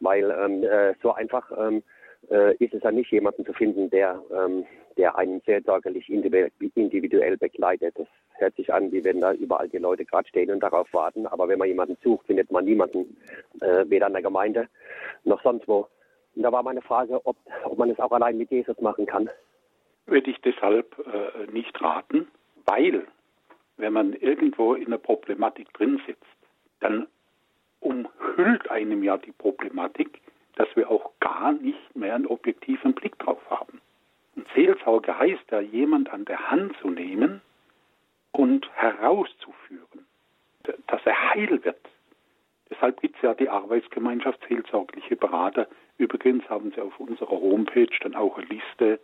[0.00, 1.82] weil ähm, äh, so einfach ähm,
[2.30, 4.64] äh, ist es ja nicht jemanden zu finden, der, ähm,
[4.96, 7.94] der einen sehr sorgerlich individuell begleitet.
[7.98, 11.26] Das hört sich an, wie wenn da überall die Leute gerade stehen und darauf warten,
[11.26, 13.18] aber wenn man jemanden sucht, findet man niemanden,
[13.60, 14.66] äh, weder in der Gemeinde
[15.24, 15.88] noch sonst wo.
[16.34, 19.28] Und da war meine Frage, ob, ob man es auch allein mit Jesus machen kann
[20.06, 22.28] würde ich deshalb äh, nicht raten,
[22.66, 23.06] weil
[23.76, 26.24] wenn man irgendwo in einer Problematik drin sitzt,
[26.80, 27.06] dann
[27.80, 30.20] umhüllt einem ja die Problematik,
[30.56, 33.80] dass wir auch gar nicht mehr einen objektiven Blick drauf haben.
[34.34, 37.40] Und Seelsorge heißt ja, jemand an der Hand zu nehmen
[38.32, 40.06] und herauszuführen,
[40.86, 41.80] dass er heil wird.
[42.70, 45.68] Deshalb gibt es ja die Arbeitsgemeinschaft Seelsorgliche Berater.
[45.98, 48.98] Übrigens haben sie auf unserer Homepage dann auch eine Liste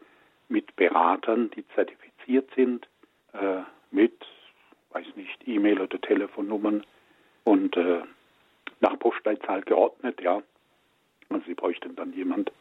[0.48, 2.88] mit Beratern, die zertifiziert sind,
[3.32, 4.14] äh, mit,
[4.90, 6.84] weiß nicht, E-Mail oder Telefonnummern.
[7.44, 8.02] Und äh,
[8.80, 10.42] nach Postleitzahl geordnet, ja.
[11.28, 12.52] Also sie bräuchten dann jemand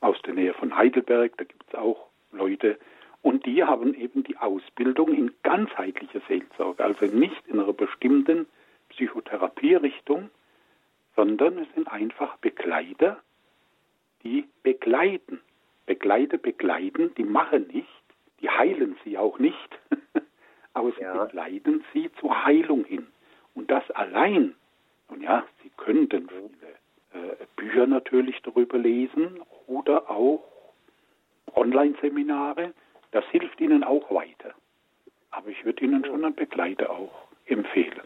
[0.00, 2.78] aus der Nähe von Heidelberg, da gibt es auch Leute.
[3.22, 8.46] Und die haben eben die Ausbildung in ganzheitlicher Seelsorge, also nicht in einer bestimmten
[8.90, 10.30] Psychotherapierichtung,
[11.16, 13.18] sondern es sind einfach Begleiter,
[14.22, 15.40] die begleiten.
[15.86, 17.88] Begleiter begleiten, die machen nicht,
[18.40, 19.78] die heilen sie auch nicht,
[20.74, 21.24] aber sie ja.
[21.24, 23.06] begleiten sie zur Heilung hin.
[23.54, 24.54] Und das allein,
[25.08, 30.44] und ja, sie könnten viele äh, Bücher natürlich darüber lesen oder auch
[31.54, 32.72] Online-Seminare,
[33.10, 34.54] das hilft ihnen auch weiter.
[35.30, 38.02] Aber ich würde Ihnen schon einen Begleiter auch empfehlen.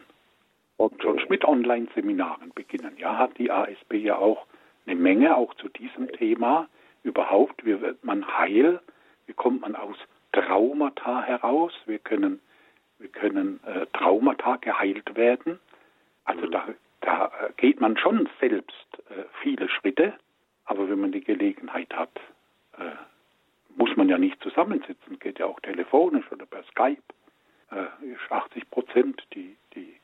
[0.79, 0.95] Okay.
[0.95, 2.97] Und sonst mit Online-Seminaren beginnen.
[2.99, 4.47] Ja, hat die ASB ja auch
[4.87, 6.69] eine Menge auch zu diesem Thema.
[7.03, 8.81] Überhaupt, wie wird man heil?
[9.27, 9.97] Wie kommt man aus
[10.33, 11.73] Traumata heraus?
[11.87, 12.41] Wir können,
[12.99, 15.59] wir können äh, Traumata geheilt werden.
[16.25, 16.69] Also da,
[17.01, 18.75] da äh, geht man schon selbst
[19.11, 20.15] äh, viele Schritte.
[20.65, 22.21] Aber wenn man die Gelegenheit hat,
[22.79, 22.93] äh,
[23.77, 27.03] muss man ja nicht zusammensitzen, geht ja auch telefonisch oder per Skype.
[27.71, 29.97] Äh, ist 80 Prozent die, die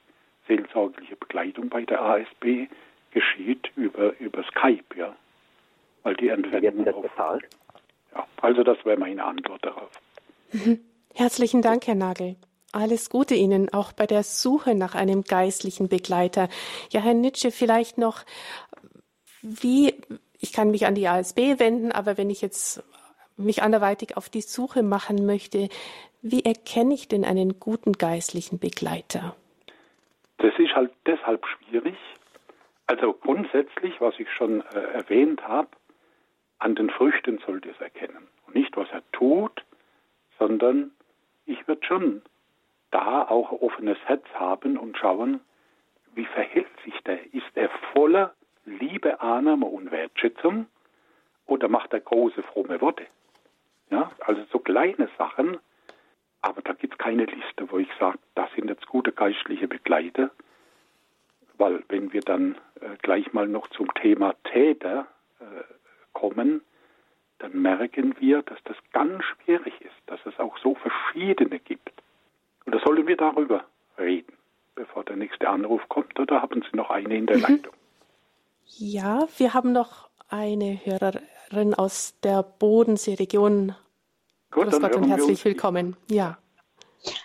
[0.47, 2.67] seelsorgliche Begleitung bei der ASB
[3.11, 5.15] geschieht über, über Skype, ja.
[6.03, 7.45] Weil die Entfernung das bezahlt?
[8.15, 9.91] Ja, also das wäre meine Antwort darauf.
[11.15, 12.37] Herzlichen Dank, Herr Nagel.
[12.73, 16.49] Alles Gute Ihnen auch bei der Suche nach einem geistlichen Begleiter.
[16.91, 18.25] Ja, Herr Nitsche, vielleicht noch,
[19.43, 19.95] wie,
[20.39, 22.83] ich kann mich an die ASB wenden, aber wenn ich jetzt
[23.37, 25.69] mich anderweitig auf die Suche machen möchte,
[26.21, 29.35] wie erkenne ich denn einen guten geistlichen Begleiter?
[30.39, 31.97] Das ist halt deshalb schwierig.
[32.87, 35.69] Also grundsätzlich, was ich schon äh, erwähnt habe,
[36.59, 38.29] an den Früchten sollte es erkennen.
[38.47, 39.65] Und nicht, was er tut,
[40.39, 40.93] sondern
[41.47, 42.23] ich würde schon
[42.91, 45.41] da auch offenes Herz haben und schauen,
[46.15, 47.33] wie verhält sich der?
[47.35, 50.67] Ist er voller Liebe, Annahme und Wertschätzung
[51.47, 53.07] oder macht er große, fromme Worte?
[53.91, 55.59] Ja, also so kleine Sachen,
[56.43, 60.31] aber da gibt es keine Liste, wo ich sage, das sind jetzt gute geistliche Begleiter.
[61.57, 65.09] Weil wenn wir dann äh, gleich mal noch zum Thema Täter
[65.41, 65.45] äh,
[66.13, 66.63] kommen,
[67.39, 71.93] dann merken wir, dass das ganz schwierig ist, dass es auch so verschiedene gibt.
[72.65, 73.65] Und da sollen wir darüber
[73.99, 74.33] reden,
[74.75, 77.43] bevor der nächste Anruf kommt, oder haben Sie noch eine in der mhm.
[77.43, 77.73] Leitung?
[78.77, 83.75] Ja, wir haben noch eine Hörerin aus der Bodenseeregion.
[84.51, 85.97] Gut, Grüß Gott und herzlich willkommen.
[86.11, 86.39] Ja.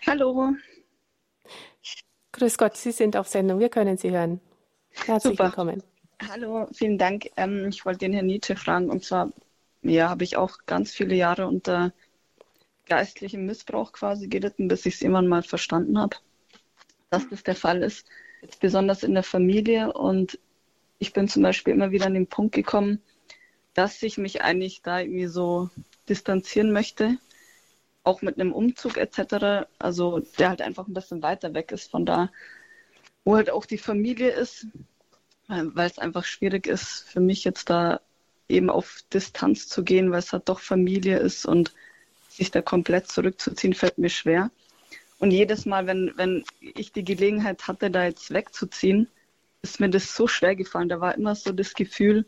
[0.08, 0.54] Hallo.
[2.32, 3.60] Grüß Gott, Sie sind auf Sendung.
[3.60, 4.40] Wir können Sie hören.
[4.92, 5.46] Herzlich Super.
[5.46, 5.84] willkommen.
[6.32, 7.30] Hallo, vielen Dank.
[7.36, 8.90] Ähm, ich wollte den Herrn Nietzsche fragen.
[8.90, 9.30] Und zwar,
[9.84, 11.94] ja, habe ich auch ganz viele Jahre unter
[12.86, 16.18] geistlichem Missbrauch quasi gelitten, bis ich es irgendwann mal verstanden habe,
[17.10, 18.08] dass das der Fall ist.
[18.42, 19.94] Jetzt besonders in der Familie.
[19.94, 20.40] Und
[21.00, 23.02] ich bin zum Beispiel immer wieder an den Punkt gekommen,
[23.74, 25.70] dass ich mich eigentlich da irgendwie so
[26.10, 27.18] distanzieren möchte,
[28.04, 29.68] auch mit einem Umzug etc.
[29.80, 32.32] Also der halt einfach ein bisschen weiter weg ist von da,
[33.24, 34.68] wo halt auch die Familie ist,
[35.48, 38.02] weil es einfach schwierig ist für mich jetzt da
[38.50, 41.74] eben auf Distanz zu gehen, weil es halt doch Familie ist und
[42.30, 44.52] sich da komplett zurückzuziehen, fällt mir schwer.
[45.20, 49.08] Und jedes Mal, wenn, wenn ich die Gelegenheit hatte, da jetzt wegzuziehen,
[49.62, 50.90] ist mir das so schwer gefallen.
[50.90, 52.26] Da war immer so das Gefühl,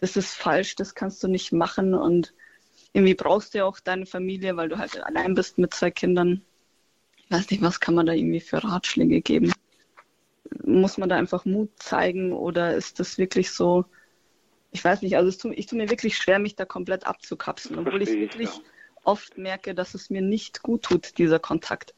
[0.00, 2.32] das ist falsch, das kannst du nicht machen und
[2.92, 6.42] irgendwie brauchst du ja auch deine Familie, weil du halt allein bist mit zwei Kindern.
[7.16, 9.52] Ich weiß nicht, was kann man da irgendwie für Ratschläge geben?
[10.64, 13.86] Muss man da einfach Mut zeigen oder ist das wirklich so,
[14.72, 18.02] ich weiß nicht, also tu, ich tue mir wirklich schwer, mich da komplett abzukapseln, obwohl
[18.02, 18.62] ich wirklich ja.
[19.04, 21.94] oft merke, dass es mir nicht gut tut, dieser Kontakt.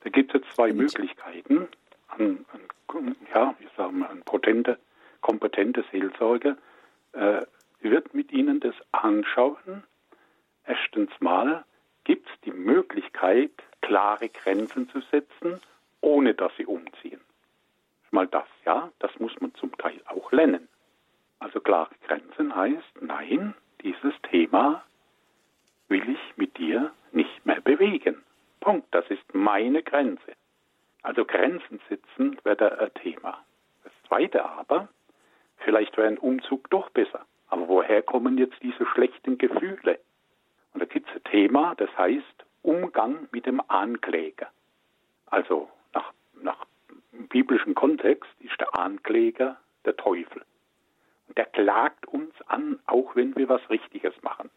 [0.00, 1.68] Da gibt es zwei Und, Möglichkeiten.
[2.08, 4.78] An, an ja, wir sagen mal, eine potente,
[5.20, 6.56] kompetente Seelsorge
[7.12, 7.42] äh,
[7.80, 9.82] wird mit Ihnen das anschauen.
[10.66, 11.64] Erstens mal
[12.04, 13.50] gibt es die Möglichkeit,
[13.80, 15.60] klare Grenzen zu setzen,
[16.00, 17.20] ohne dass Sie umziehen.
[18.12, 20.68] Mal das, ja, das muss man zum Teil auch lernen.
[21.44, 23.52] Also klare Grenzen heißt, nein,
[23.82, 24.82] dieses Thema
[25.88, 28.22] will ich mit dir nicht mehr bewegen.
[28.60, 28.86] Punkt.
[28.92, 30.32] Das ist meine Grenze.
[31.02, 33.44] Also Grenzen setzen wäre ein Thema.
[33.82, 34.88] Das zweite aber,
[35.58, 37.26] vielleicht wäre ein Umzug doch besser.
[37.48, 40.00] Aber woher kommen jetzt diese schlechten Gefühle?
[40.72, 44.50] Und da gibt es ein Thema, das heißt Umgang mit dem Ankläger.
[45.26, 46.64] Also nach, nach
[47.28, 50.42] biblischen Kontext ist der Ankläger der Teufel.
[51.36, 54.50] Der klagt uns an, auch wenn wir was Richtiges machen.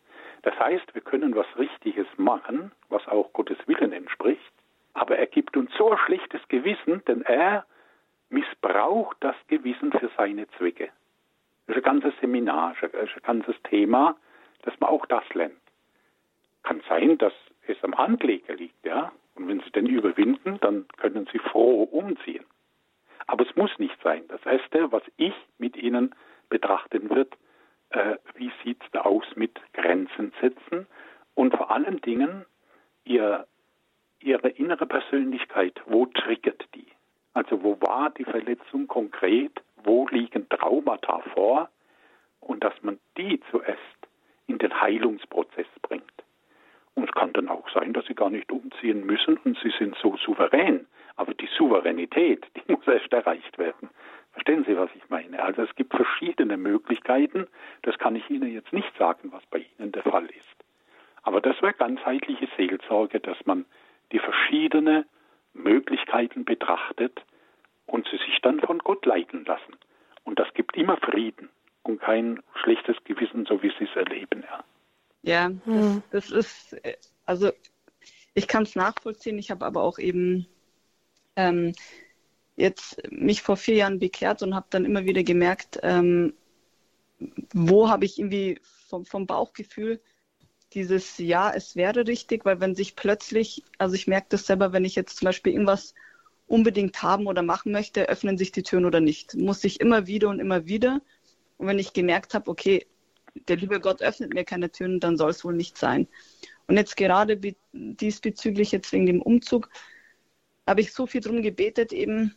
[0.43, 4.53] Das heißt, wir können was Richtiges machen, was auch Gottes Willen entspricht,
[4.93, 7.65] aber er gibt uns so ein schlechtes Gewissen, denn er
[8.29, 10.89] missbraucht das Gewissen für seine Zwecke.
[11.65, 14.15] Das ist ein ganzes Seminar, das ist ein ganzes Thema,
[14.63, 15.53] dass man auch das lernt.
[16.63, 17.33] Kann sein, dass
[17.67, 19.11] es am Ankläger liegt, ja.
[19.35, 22.45] Und wenn Sie den überwinden, dann können Sie froh umziehen.
[23.27, 24.23] Aber es muss nicht sein.
[24.29, 26.15] Das Erste, was ich mit Ihnen
[26.49, 27.33] betrachten wird,
[27.89, 30.87] äh, wie sieht es da aus mit Grenzen setzen
[31.35, 32.45] und vor allen Dingen
[33.03, 33.45] ihr,
[34.19, 36.87] Ihre innere Persönlichkeit, wo triggert die?
[37.33, 39.51] Also wo war die Verletzung konkret?
[39.83, 41.69] Wo liegen Traumata vor?
[42.39, 43.79] Und dass man die zuerst
[44.47, 46.03] in den Heilungsprozess bringt.
[46.95, 49.95] Und es kann dann auch sein, dass sie gar nicht umziehen müssen und sie sind
[50.01, 50.87] so souverän.
[51.15, 53.89] Aber die Souveränität, die muss erst erreicht werden.
[54.37, 55.41] Verstehen Sie, was ich meine?
[55.41, 57.47] Also es gibt verschiedene Möglichkeiten.
[57.81, 60.63] Das kann ich Ihnen jetzt nicht sagen, was bei Ihnen der Fall ist.
[61.23, 63.65] Aber das wäre ganzheitliche Seelsorge, dass man
[64.11, 65.05] die verschiedenen
[65.53, 67.19] Möglichkeiten betrachtet
[67.87, 69.75] und sie sich dann von Gott leiten lassen.
[70.23, 71.49] Und das gibt immer Frieden
[71.81, 74.43] und kein schlechtes Gewissen, so wie sie es erleben.
[74.43, 74.63] Ja,
[75.23, 76.03] ja das, hm.
[76.11, 76.77] das ist,
[77.25, 77.49] also
[78.35, 79.39] ich kann es nachvollziehen.
[79.39, 80.45] Ich habe aber auch eben
[81.35, 81.73] ähm,
[82.57, 86.33] jetzt mich vor vier Jahren bekehrt und habe dann immer wieder gemerkt, ähm,
[87.53, 90.01] wo habe ich irgendwie vom, vom Bauchgefühl
[90.73, 94.85] dieses Ja, es wäre richtig, weil wenn sich plötzlich, also ich merke das selber, wenn
[94.85, 95.93] ich jetzt zum Beispiel irgendwas
[96.47, 99.35] unbedingt haben oder machen möchte, öffnen sich die Türen oder nicht.
[99.35, 101.01] Muss ich immer wieder und immer wieder.
[101.57, 102.85] Und wenn ich gemerkt habe, okay,
[103.47, 106.07] der liebe Gott öffnet mir keine Türen, dann soll es wohl nicht sein.
[106.67, 107.39] Und jetzt gerade
[107.71, 109.69] diesbezüglich, jetzt wegen dem Umzug,
[110.65, 112.35] habe ich so viel drum gebetet, eben,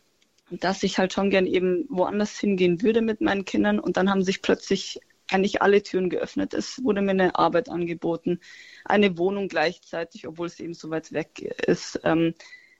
[0.51, 3.79] dass ich halt schon gern eben woanders hingehen würde mit meinen Kindern.
[3.79, 4.99] Und dann haben sich plötzlich
[5.31, 6.53] eigentlich alle Türen geöffnet.
[6.53, 8.39] Es wurde mir eine Arbeit angeboten,
[8.85, 11.99] eine Wohnung gleichzeitig, obwohl es eben so weit weg ist.
[12.03, 12.33] Ähm,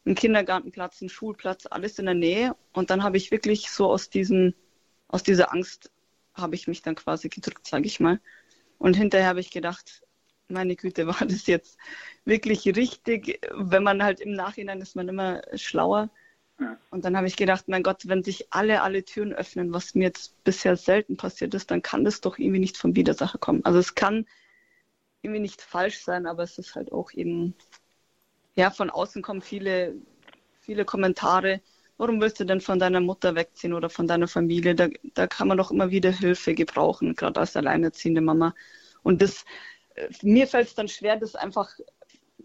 [0.06, 2.56] ein Kindergartenplatz, ein Schulplatz, alles in der Nähe.
[2.74, 4.54] Und dann habe ich wirklich so aus diesem,
[5.08, 5.92] aus dieser Angst
[6.34, 8.20] habe ich mich dann quasi gedrückt, sage ich mal.
[8.78, 10.02] Und hinterher habe ich gedacht,
[10.48, 11.78] meine Güte, war das jetzt
[12.26, 13.40] wirklich richtig?
[13.54, 16.10] Wenn man halt im Nachhinein ist man immer schlauer.
[16.90, 20.04] Und dann habe ich gedacht, mein Gott, wenn sich alle, alle Türen öffnen, was mir
[20.06, 23.64] jetzt bisher selten passiert ist, dann kann das doch irgendwie nicht vom Widersacher kommen.
[23.64, 24.26] Also es kann
[25.22, 27.56] irgendwie nicht falsch sein, aber es ist halt auch eben,
[28.56, 29.96] ja, von außen kommen viele,
[30.60, 31.62] viele Kommentare.
[31.98, 34.76] Warum willst du denn von deiner Mutter wegziehen oder von deiner Familie?
[34.76, 38.56] Da, da kann man doch immer wieder Hilfe gebrauchen, gerade als alleinerziehende Mama.
[39.04, 39.46] Und das,
[39.96, 41.70] äh, mir fällt es dann schwer, das einfach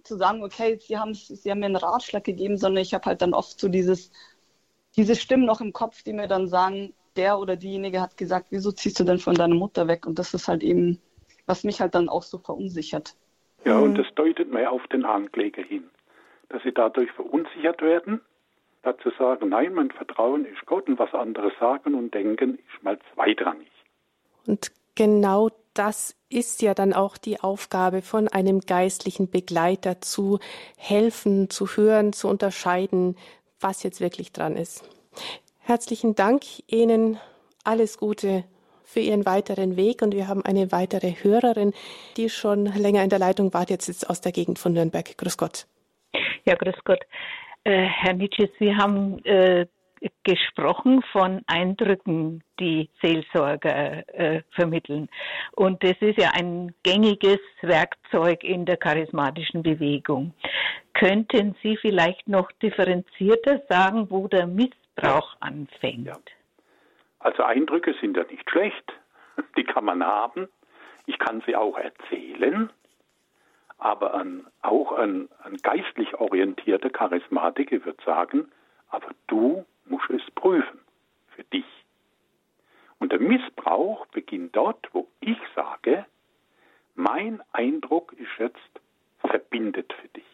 [0.02, 3.22] zu sagen, okay, sie haben, sie haben mir einen Ratschlag gegeben, sondern ich habe halt
[3.22, 4.10] dann oft so dieses,
[4.96, 8.72] diese Stimmen noch im Kopf, die mir dann sagen, der oder diejenige hat gesagt, wieso
[8.72, 10.06] ziehst du denn von deiner Mutter weg?
[10.06, 11.00] Und das ist halt eben,
[11.46, 13.14] was mich halt dann auch so verunsichert.
[13.64, 15.84] Ja, und das deutet mehr auf den Ankläger hin,
[16.48, 18.20] dass sie dadurch verunsichert werden,
[18.82, 22.98] dazu sagen, nein, mein Vertrauen ist Gott und was andere sagen und denken, ist mal
[23.14, 23.70] zweitrangig.
[24.46, 30.40] Und genau das ist ja dann auch die Aufgabe von einem geistlichen Begleiter zu
[30.76, 33.16] helfen, zu hören, zu unterscheiden,
[33.60, 34.88] was jetzt wirklich dran ist.
[35.60, 37.18] Herzlichen Dank Ihnen,
[37.62, 38.44] alles Gute
[38.84, 41.72] für Ihren weiteren Weg und wir haben eine weitere Hörerin,
[42.16, 45.16] die schon länger in der Leitung war, jetzt ist aus der Gegend von Nürnberg.
[45.18, 45.66] Grüß Gott.
[46.44, 47.00] Ja, grüß Gott.
[47.64, 49.66] Äh, Herr Nietzsche, Sie haben äh,
[50.24, 55.08] gesprochen von Eindrücken, die Seelsorger äh, vermitteln.
[55.52, 60.32] Und das ist ja ein gängiges Werkzeug in der charismatischen Bewegung.
[60.94, 66.06] Könnten Sie vielleicht noch differenzierter sagen, wo der Missbrauch anfängt?
[66.06, 66.16] Ja.
[67.18, 68.92] Also Eindrücke sind ja nicht schlecht,
[69.56, 70.48] die kann man haben.
[71.06, 72.70] Ich kann sie auch erzählen,
[73.78, 78.48] aber ein, auch ein, ein geistlich orientierter Charismatiker wird sagen,
[78.88, 80.80] aber du musst es prüfen
[81.28, 81.66] für dich.
[82.98, 86.06] Und der Missbrauch beginnt dort, wo ich sage,
[86.94, 88.80] mein Eindruck ist jetzt
[89.20, 90.24] verbindet für dich.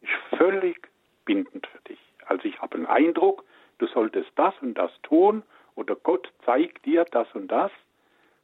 [0.00, 0.88] Ist völlig
[1.24, 1.98] bindend für dich.
[2.26, 3.44] Also ich habe einen Eindruck,
[3.78, 5.42] du solltest das und das tun
[5.74, 7.70] oder Gott zeigt dir das und das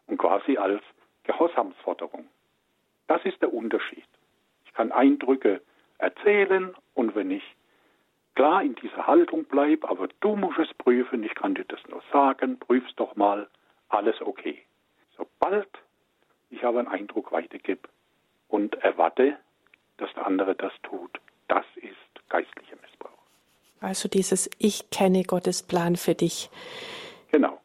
[0.07, 0.83] und quasi als
[1.25, 2.27] Gehorsamsforderung.
[3.07, 4.05] Das ist der Unterschied.
[4.67, 5.63] Ich kann Eindrücke
[5.99, 7.45] erzählen und wenn ich
[8.35, 12.03] klar in dieser Haltung bleib, aber du musst es prüfen, ich kann dir das nur
[12.13, 13.49] sagen, prüf's doch mal,
[13.89, 14.63] alles okay.
[15.17, 15.69] Sobald
[16.51, 17.89] ich aber einen Eindruck weitergebe
[18.49, 19.37] und erwarte,
[19.99, 23.11] dass der andere das tut, das ist geistlicher Missbrauch.
[23.81, 26.51] Also dieses Ich kenne Gottes Plan für dich.
[27.31, 27.61] Genau.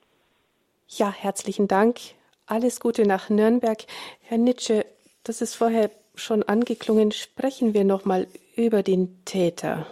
[0.87, 1.99] Ja, herzlichen Dank.
[2.45, 3.79] Alles Gute nach Nürnberg.
[4.21, 4.85] Herr Nitsche,
[5.23, 7.11] das ist vorher schon angeklungen.
[7.11, 9.85] Sprechen wir nochmal über den Täter.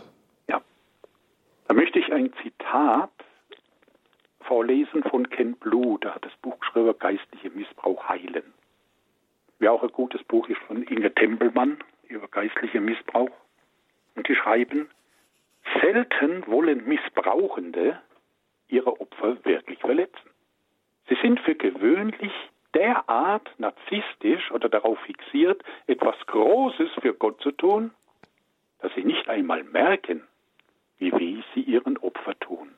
[1.68, 3.12] Da möchte ich ein Zitat
[4.42, 8.54] vorlesen von Ken Blue, der hat das Buch geschrieben, Geistliche Missbrauch heilen.
[9.58, 13.32] Wie auch ein gutes Buch ist von Inge Tempelmann über geistliche Missbrauch.
[14.16, 14.90] Und die schreiben,
[15.82, 18.00] selten wollen Missbrauchende
[18.68, 20.30] ihre Opfer wirklich verletzen.
[21.10, 22.32] Sie sind für gewöhnlich
[22.74, 27.92] derart narzisstisch oder darauf fixiert, etwas Großes für Gott zu tun,
[28.80, 30.28] dass sie nicht einmal merken,
[30.98, 32.70] wie weh sie ihren Opfer tun.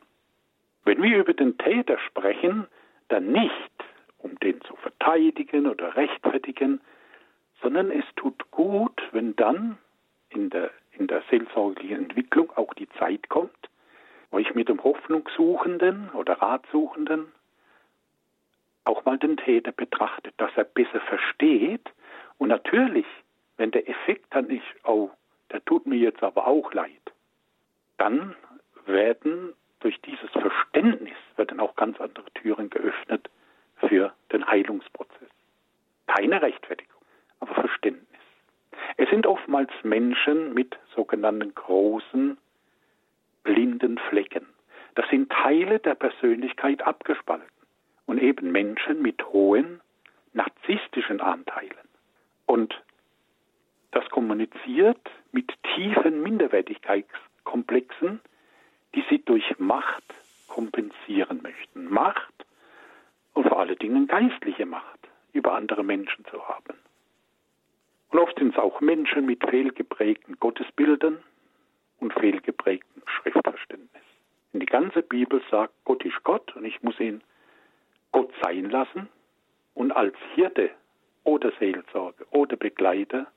[0.83, 2.67] Wenn wir über den Täter sprechen,
[3.09, 3.71] dann nicht,
[4.17, 6.81] um den zu verteidigen oder rechtfertigen,
[7.61, 9.77] sondern es tut gut, wenn dann
[10.29, 13.69] in der, in der seelsorglichen Entwicklung auch die Zeit kommt,
[14.31, 17.31] wo ich mit dem Hoffnungssuchenden oder Ratsuchenden
[18.83, 21.89] auch mal den Täter betrachtet, dass er besser versteht.
[22.37, 23.05] Und natürlich,
[23.57, 25.09] wenn der Effekt dann ist, oh,
[25.51, 26.91] der tut mir jetzt aber auch leid,
[27.97, 28.35] dann
[28.85, 33.29] werden durch dieses Verständnis werden auch ganz andere Türen geöffnet
[33.87, 35.29] für den Heilungsprozess.
[36.07, 37.01] Keine Rechtfertigung,
[37.39, 38.07] aber Verständnis.
[38.97, 42.37] Es sind oftmals Menschen mit sogenannten großen
[43.43, 44.47] blinden Flecken.
[44.95, 47.47] Das sind Teile der Persönlichkeit abgespalten
[48.07, 49.81] und eben Menschen mit hohen
[50.33, 51.87] narzisstischen Anteilen.
[52.45, 52.81] Und
[53.91, 54.99] das kommuniziert
[55.31, 56.21] mit tiefen
[57.47, 58.19] Minderwertigkeitskomplexen,
[58.95, 60.03] die sie durch Macht
[60.47, 61.89] kompensieren möchten.
[61.89, 62.45] Macht
[63.33, 64.99] und vor allen Dingen geistliche Macht
[65.33, 66.77] über andere Menschen zu haben.
[68.09, 71.21] Und oft sind es auch Menschen mit fehlgeprägten Gottesbildern
[71.99, 74.03] und fehlgeprägtem Schriftverständnis.
[74.53, 77.21] Denn die ganze Bibel sagt, Gott ist Gott und ich muss ihn
[78.11, 79.09] Gott sein lassen
[79.73, 80.71] und als Hirte
[81.23, 83.27] oder Seelsorge oder Begleiter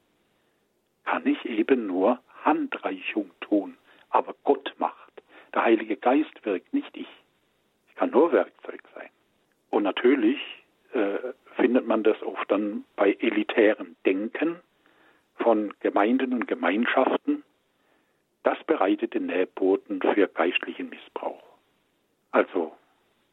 [1.05, 3.77] kann ich eben nur Handreichung tun,
[4.11, 5.23] aber Gott macht.
[5.55, 7.09] Der Heilige Geist wirkt, nicht ich.
[7.89, 9.09] Ich kann nur Werkzeug sein.
[9.71, 10.39] Und natürlich
[10.93, 11.19] äh,
[11.57, 14.61] findet man das oft dann bei elitärem Denken
[15.37, 17.43] von Gemeinden und Gemeinschaften.
[18.43, 21.43] Das bereitet den Nährboden für geistlichen Missbrauch.
[22.31, 22.73] Also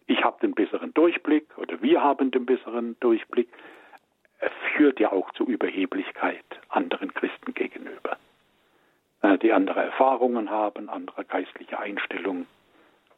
[0.07, 3.49] ich habe den besseren Durchblick oder wir haben den besseren Durchblick,
[4.39, 8.17] es führt ja auch zu Überheblichkeit anderen Christen gegenüber,
[9.35, 12.47] die andere Erfahrungen haben, andere geistliche Einstellungen.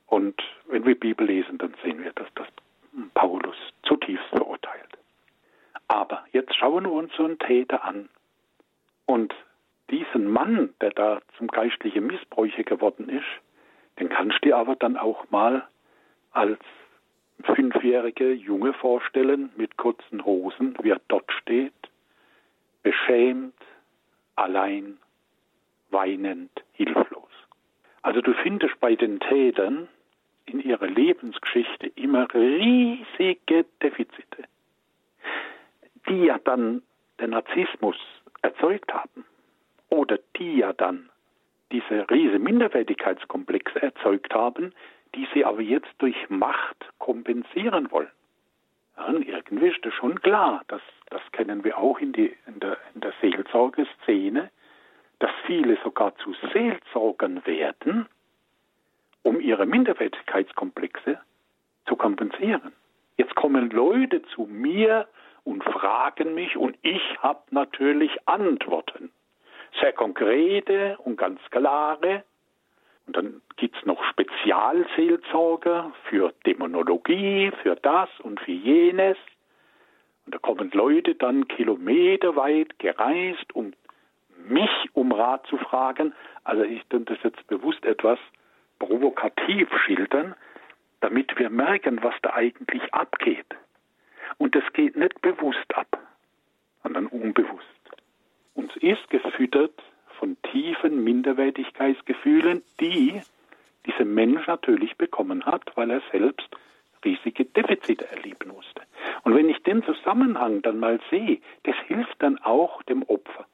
[0.07, 2.47] Und wenn wir Bibel lesen, dann sehen wir, dass das
[3.13, 4.97] Paulus zutiefst verurteilt.
[5.87, 8.09] Aber jetzt schauen wir uns so einen Täter an.
[9.05, 9.35] Und
[9.89, 13.25] diesen Mann, der da zum geistlichen Missbräucher geworden ist,
[13.99, 15.67] den kannst du dir aber dann auch mal
[16.31, 16.59] als
[17.43, 21.73] fünfjährige Junge vorstellen mit kurzen Hosen, wie er dort steht,
[22.83, 23.55] beschämt,
[24.35, 24.97] allein,
[25.91, 27.29] weinend, hilflos.
[28.01, 29.87] Also du findest bei den Tätern
[30.45, 34.43] in ihrer Lebensgeschichte immer riesige Defizite,
[36.07, 36.81] die ja dann
[37.19, 37.97] den Narzissmus
[38.41, 39.25] erzeugt haben
[39.89, 41.09] oder die ja dann
[41.71, 44.73] diese riesige Minderwertigkeitskomplexe erzeugt haben,
[45.15, 48.11] die sie aber jetzt durch Macht kompensieren wollen.
[48.97, 52.77] Ja, irgendwie ist das schon klar, das, das kennen wir auch in, die, in der,
[52.93, 54.49] in der Seelsorgeszene,
[55.19, 58.07] dass viele sogar zu Seelsorgern werden,
[59.23, 61.19] um ihre Minderwertigkeitskomplexe
[61.87, 62.71] zu kompensieren.
[63.17, 65.07] Jetzt kommen Leute zu mir
[65.43, 69.11] und fragen mich und ich habe natürlich Antworten.
[69.81, 72.23] Sehr konkrete und ganz klare.
[73.05, 79.17] Und dann gibt es noch Spezialseelsorger für Dämonologie, für das und für jenes.
[80.25, 83.73] Und da kommen Leute dann kilometerweit gereist, um
[84.49, 86.13] mich um Rat zu fragen.
[86.43, 88.19] Also ich tue das jetzt bewusst etwas
[88.79, 90.35] provokativ schildern,
[91.01, 93.45] damit wir merken, was da eigentlich abgeht.
[94.37, 95.97] Und das geht nicht bewusst ab,
[96.83, 97.65] sondern unbewusst.
[98.53, 99.81] Uns ist gefüttert
[100.17, 103.21] von tiefen Minderwertigkeitsgefühlen, die
[103.85, 106.47] dieser Mensch natürlich bekommen hat, weil er selbst
[107.03, 108.81] riesige Defizite erleben musste.
[109.23, 113.45] Und wenn ich den Zusammenhang dann mal sehe, das hilft dann auch dem Opfer.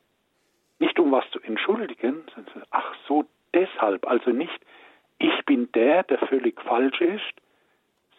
[0.79, 4.59] Nicht um was zu entschuldigen, sondern ach so, deshalb, also nicht,
[5.17, 7.33] ich bin der, der völlig falsch ist,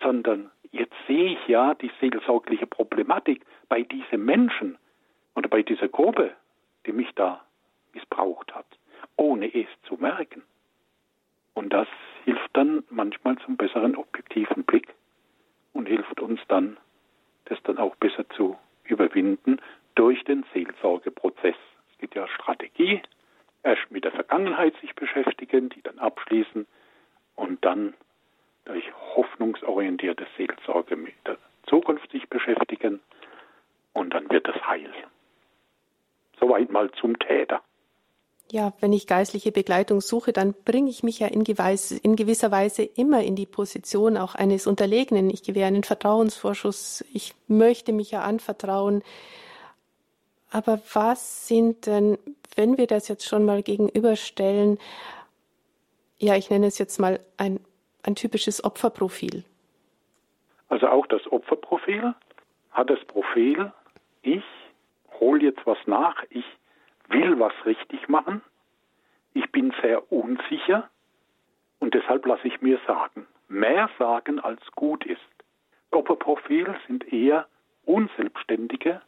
[0.01, 4.79] sondern jetzt sehe ich ja die seelsorgliche Problematik bei diesen Menschen
[5.35, 6.35] oder bei dieser Gruppe,
[6.87, 7.45] die mich da
[7.93, 8.67] missbraucht hat,
[9.17, 10.43] ohne es zu merken.
[11.55, 11.89] Und das
[12.25, 14.95] hilft dann manchmal zum besseren objektiven Blick
[15.73, 16.77] und hilft uns dann,
[17.47, 19.61] das dann auch besser zu überwinden
[19.95, 21.57] durch den Seelsorgeprozess.
[21.97, 23.01] Es gibt ja Strategie,
[23.63, 26.67] erst mit der Vergangenheit sich beschäftigen, die dann abschließen
[27.37, 27.95] und dann
[28.67, 28.85] durch
[29.15, 33.01] hoffnungsorientierte Seelsorge mit der Zukunft sich beschäftigen
[33.95, 34.93] und dann wird es heil.
[36.39, 37.63] Soweit mal zum Täter.
[38.53, 43.25] Ja, wenn ich geistliche Begleitung suche, dann bringe ich mich ja in, gewisser Weise immer
[43.25, 45.31] in die Position auch eines Unterlegenen.
[45.31, 47.05] Ich gewähre einen Vertrauensvorschuss.
[47.13, 49.03] Ich möchte mich ja anvertrauen.
[50.57, 52.17] Aber was sind denn,
[52.55, 54.79] wenn wir das jetzt schon mal gegenüberstellen,
[56.17, 57.61] ja, ich nenne es jetzt mal ein,
[58.03, 59.45] ein typisches Opferprofil?
[60.71, 62.15] Also auch das Opferprofil
[62.71, 63.71] hat das Profil,
[64.23, 64.45] ich
[65.21, 66.47] hole jetzt was nach, ich
[67.09, 68.41] will was richtig machen,
[69.35, 70.89] ich bin sehr unsicher
[71.81, 75.21] und deshalb lasse ich mir sagen, mehr sagen als gut ist.
[75.91, 77.47] Opferprofil sind eher
[77.85, 79.03] unselbstständige,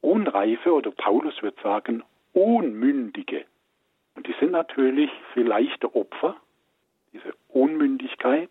[0.00, 3.44] unreife oder Paulus wird sagen, unmündige.
[4.14, 6.36] Und die sind natürlich vielleicht Opfer,
[7.12, 8.50] diese Unmündigkeit,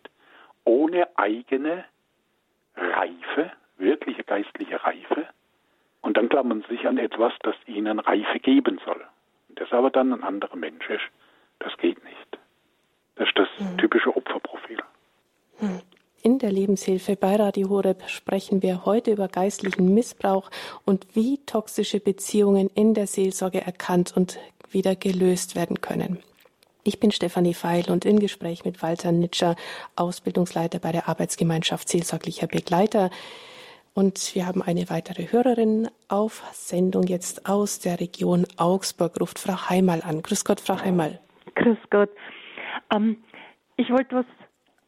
[0.64, 1.84] ohne eigene
[2.76, 5.26] Reife, wirkliche geistliche Reife.
[6.00, 9.04] Und dann klammern sie sich an etwas, das ihnen Reife geben soll.
[9.50, 11.04] Das aber dann ein anderer Mensch ist.
[11.58, 12.38] Das geht nicht.
[13.16, 13.78] Das ist das hm.
[13.78, 14.78] typische Opferprofil.
[15.58, 15.80] Hm.
[16.22, 20.50] In der Lebenshilfe bei Radio Horeb sprechen wir heute über geistlichen Missbrauch
[20.84, 24.38] und wie toxische Beziehungen in der Seelsorge erkannt und
[24.70, 26.18] wieder gelöst werden können.
[26.82, 29.54] Ich bin Stefanie Feil und in Gespräch mit Walter Nitscher,
[29.94, 33.10] Ausbildungsleiter bei der Arbeitsgemeinschaft Seelsorglicher Begleiter.
[33.94, 39.68] Und wir haben eine weitere Hörerin auf Sendung jetzt aus der Region Augsburg, ruft Frau
[39.68, 40.22] Heimal an.
[40.22, 41.20] Grüß Gott, Frau Heimal.
[41.54, 42.10] Grüß Gott.
[42.92, 43.18] Ähm,
[43.76, 44.26] ich wollte was,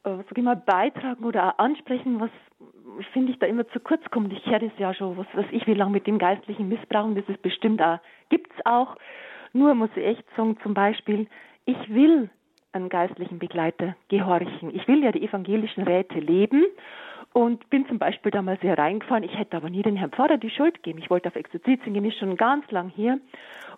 [0.03, 2.31] sag ich mal, beitragen oder ansprechen, was
[3.13, 4.33] finde ich da immer zu kurz kommt.
[4.33, 7.29] Ich höre das ja schon, was weiß ich, wie lange mit dem geistlichen Missbrauch, das
[7.29, 7.99] ist bestimmt auch,
[8.29, 8.97] gibt es auch.
[9.53, 11.27] Nur muss ich echt sagen, zum Beispiel,
[11.65, 12.31] ich will
[12.73, 14.75] einen geistlichen Begleiter gehorchen.
[14.75, 16.65] Ich will ja die evangelischen Räte leben
[17.33, 19.25] und bin zum Beispiel damals hier reingefahren.
[19.25, 20.99] Ich hätte aber nie den Herrn Pfarrer die Schuld geben.
[20.99, 23.19] Ich wollte auf Exerzitien gehen, ist schon ganz lang hier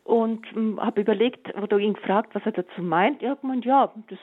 [0.04, 3.22] und ähm, habe überlegt oder ihn gefragt, was er dazu meint.
[3.22, 4.18] Er hat gemeint, ja, das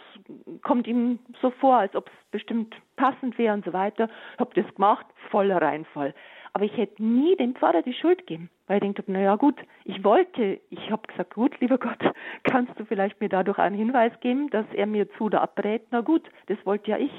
[0.62, 4.10] kommt ihm so vor, als ob es bestimmt passend wäre und so weiter.
[4.38, 6.14] Habe das gemacht, voller Reinfall.
[6.54, 9.56] Aber ich hätte nie dem Pfarrer die Schuld geben, weil ich denke, na ja gut,
[9.86, 12.00] ich wollte, ich habe gesagt, gut, lieber Gott,
[12.44, 15.84] kannst du vielleicht mir dadurch einen Hinweis geben, dass er mir zu oder abrät?
[15.92, 17.14] Na gut, das wollte ja ich.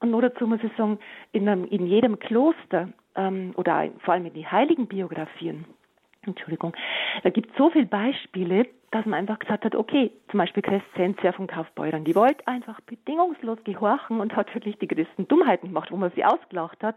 [0.00, 0.98] Und nur dazu muss ich sagen,
[1.32, 5.64] in, einem, in jedem Kloster ähm, oder vor allem in die heiligen Biografien,
[6.22, 6.76] Entschuldigung,
[7.22, 11.32] da gibt es so viele Beispiele, dass man einfach gesagt hat, okay, zum Beispiel Crescentia
[11.32, 15.96] von Kaufbeuren, die wollte einfach bedingungslos gehorchen und hat wirklich die größten Dummheiten gemacht, wo
[15.96, 16.96] man sie ausgelacht hat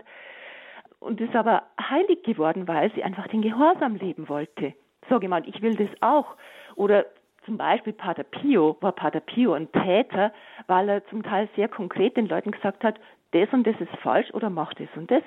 [0.99, 4.73] und ist aber heilig geworden, weil sie einfach den Gehorsam leben wollte.
[5.03, 6.37] Ich mal, ich will das auch.
[6.75, 7.05] Oder
[7.45, 10.31] zum Beispiel Pater Pio, war Pater Pio ein Täter,
[10.67, 12.99] weil er zum Teil sehr konkret den Leuten gesagt hat,
[13.31, 15.23] das und das ist falsch oder mach das und das.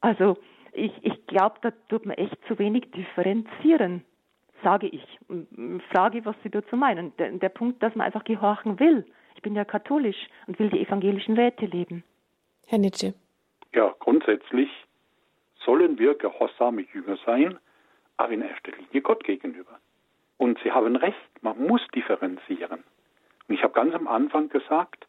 [0.00, 0.36] Also
[0.72, 4.04] ich, ich glaube, da tut man echt zu wenig differenzieren,
[4.62, 5.04] sage ich.
[5.90, 7.16] Frage, was Sie dazu meinen.
[7.16, 9.04] Der, der Punkt, dass man einfach gehorchen will.
[9.34, 12.04] Ich bin ja katholisch und will die evangelischen Werte leben.
[12.66, 13.14] Herr Nietzsche.
[13.72, 14.68] Ja, grundsätzlich
[15.64, 17.58] sollen wir gehorsame Jünger sein,
[18.16, 19.78] aber in erster Linie Gott gegenüber.
[20.36, 22.82] Und Sie haben recht, man muss differenzieren.
[23.48, 25.06] Und ich habe ganz am Anfang gesagt,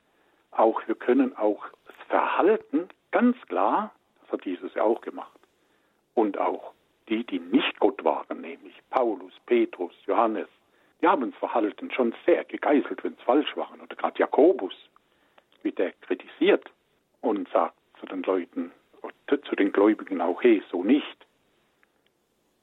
[0.51, 5.39] auch wir können auch das Verhalten ganz klar, das hat Jesus ja auch gemacht,
[6.22, 6.74] und auch
[7.09, 10.47] die, die nicht Gott waren, nämlich Paulus, Petrus, Johannes,
[11.01, 13.72] die haben das Verhalten schon sehr gegeißelt, wenn es falsch war.
[13.74, 14.76] Oder gerade Jakobus,
[15.63, 16.69] wie der kritisiert
[17.22, 18.72] und sagt, zu den Leuten,
[19.28, 21.26] zu den Gläubigen auch, hey, so nicht.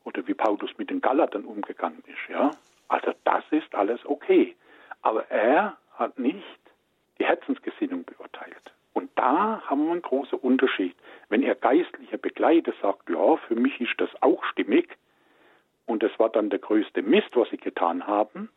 [0.04, 2.52] Oder wie Paulus mit den Galatern umgegangen ist, ja.
[2.86, 4.54] Also das ist alles okay.
[5.02, 6.60] Aber er hat nicht
[7.18, 8.72] die Herzensgesinnung beurteilt.
[8.98, 10.96] Und da haben wir einen großen Unterschied.
[11.28, 14.88] Wenn er geistlicher Begleiter sagt, ja, für mich ist das auch stimmig,
[15.86, 18.48] und das war dann der größte Mist, was sie getan haben,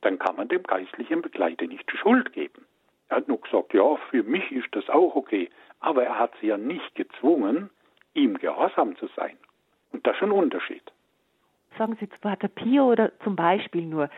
[0.00, 2.64] dann kann man dem geistlichen Begleiter nicht die Schuld geben.
[3.10, 5.50] Er hat nur gesagt, ja, für mich ist das auch okay.
[5.80, 7.68] Aber er hat sie ja nicht gezwungen,
[8.14, 9.36] ihm gehorsam zu sein.
[9.92, 10.93] Und das ist ein Unterschied.
[11.78, 14.08] Sagen Sie zu Pater Pio oder zum Beispiel nur,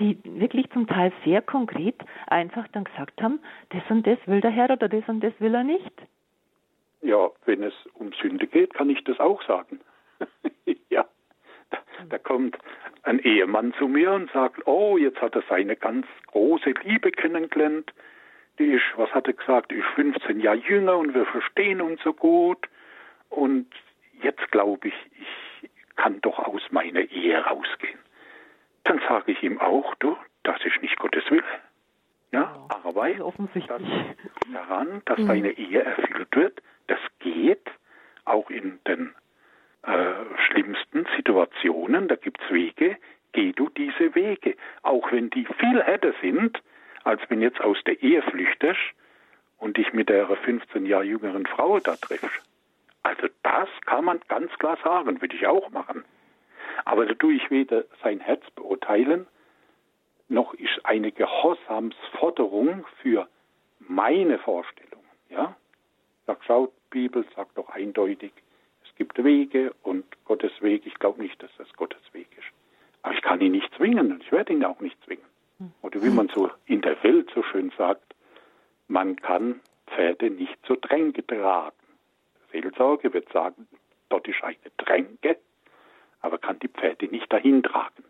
[0.00, 1.96] die wirklich zum Teil sehr konkret
[2.26, 3.40] einfach dann gesagt haben,
[3.70, 5.92] das und das will der Herr oder das und das will er nicht.
[7.02, 9.80] Ja, wenn es um Sünde geht, kann ich das auch sagen.
[10.90, 11.06] ja,
[11.70, 11.78] da,
[12.08, 12.58] da kommt
[13.02, 17.92] ein Ehemann zu mir und sagt, oh, jetzt hat er seine ganz große Liebe kennengelernt
[18.58, 22.00] die ist, was hat er gesagt, die ist 15 Jahre jünger und wir verstehen uns
[22.02, 22.66] so gut.
[23.28, 23.66] Und
[24.22, 25.26] jetzt glaube ich, ich
[25.96, 27.98] kann doch aus meiner Ehe rausgehen.
[28.84, 31.42] Dann sage ich ihm auch, du, das ist nicht Gottes Wille.
[32.32, 33.80] Ja, Arbeit das,
[34.52, 35.28] daran, dass mhm.
[35.28, 36.62] deine Ehe erfüllt wird.
[36.86, 37.70] Das geht
[38.24, 39.14] auch in den
[39.82, 40.12] äh,
[40.46, 42.08] schlimmsten Situationen.
[42.08, 42.96] Da gibt es Wege.
[43.32, 44.56] Geh du diese Wege.
[44.82, 46.60] Auch wenn die viel härter sind,
[47.04, 48.80] als wenn jetzt aus der Ehe flüchtest
[49.58, 52.45] und dich mit der 15 Jahre jüngeren Frau da triffst.
[53.06, 56.04] Also das kann man ganz klar sagen, würde ich auch machen.
[56.84, 59.28] Aber da tue ich weder sein Herz beurteilen,
[60.28, 63.28] noch ist eine Gehorsamsforderung für
[63.78, 65.04] meine Vorstellung.
[65.30, 65.54] Ja?
[66.26, 68.32] Sag, schaut, Bibel sagt doch eindeutig,
[68.84, 72.48] es gibt Wege und Gottes Weg, ich glaube nicht, dass das Gottes Weg ist.
[73.02, 75.24] Aber ich kann ihn nicht zwingen und ich werde ihn auch nicht zwingen.
[75.82, 78.16] Oder wie man so in der Welt so schön sagt,
[78.88, 81.85] man kann Pferde nicht zur Tränke tragen.
[82.62, 83.66] Seelsorge wird sagen,
[84.08, 85.36] dort ist eine Tränke,
[86.20, 88.04] aber kann die Pferde nicht dahin tragen.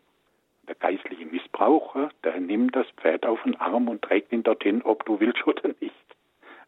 [0.69, 5.05] Der geistliche Missbraucher, der nimmt das Pferd auf den Arm und trägt ihn dorthin, ob
[5.05, 5.95] du willst oder nicht.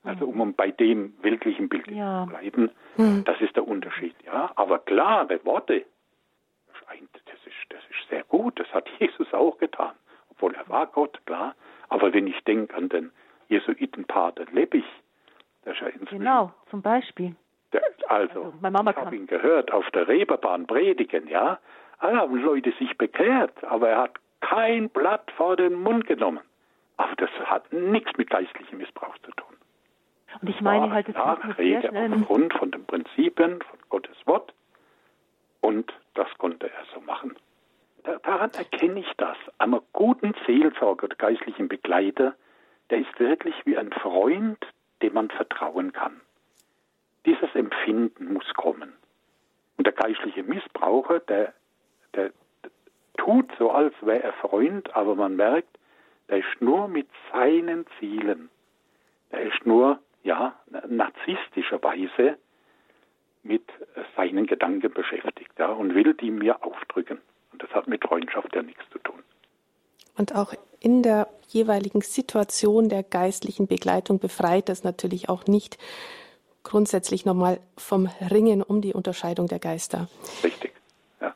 [0.05, 2.25] Also um bei dem weltlichen Bild ja.
[2.25, 3.25] zu bleiben, mhm.
[3.25, 4.15] das ist der Unterschied.
[4.25, 5.85] Ja, aber klare Worte,
[6.89, 8.59] das ist, das ist sehr gut.
[8.59, 9.93] Das hat Jesus auch getan,
[10.31, 11.55] obwohl er war Gott, klar.
[11.89, 13.11] Aber wenn ich denke an den
[13.49, 14.85] Jesuitenpater Leppich,
[15.65, 17.35] der ist ja inzwischen, Genau, zum Beispiel.
[18.09, 21.59] Also, also ich habe ihn gehört auf der Reeperbahn predigen, ja.
[22.01, 26.41] Da haben Leute sich bekehrt, aber er hat kein Blatt vor den Mund genommen.
[26.97, 29.57] Aber das hat nichts mit geistlichem Missbrauch zu tun.
[30.41, 34.53] Und ich meine halt, es Nachrede aufgrund von den Prinzipien von Gottes Wort.
[35.61, 37.37] Und das konnte er so machen.
[38.05, 39.37] daran erkenne ich das.
[39.59, 42.35] Einem guten Seelsorger geistlichen Begleiter,
[42.91, 44.59] der ist wirklich wie ein Freund,
[45.03, 46.21] dem man vertrauen kann.
[47.27, 48.93] Dieses Empfinden muss kommen.
[49.77, 51.53] Und der geistliche Missbraucher, der,
[52.15, 52.33] der
[53.17, 55.79] tut so, als wäre er Freund, aber man merkt,
[56.29, 58.51] der ist nur mit seinen Zielen,
[59.33, 60.59] der ist nur, ja,
[60.89, 62.37] narzisstischerweise
[63.43, 63.65] mit
[64.17, 67.19] seinen Gedanken beschäftigt ja, und will die mir aufdrücken.
[67.53, 69.23] Und das hat mit Freundschaft ja nichts zu tun.
[70.17, 75.79] Und auch in der jeweiligen Situation der geistlichen Begleitung befreit das natürlich auch nicht
[76.69, 80.09] grundsätzlich nochmal vom Ringen um die Unterscheidung der Geister.
[80.45, 80.75] Richtig,
[81.19, 81.35] ja.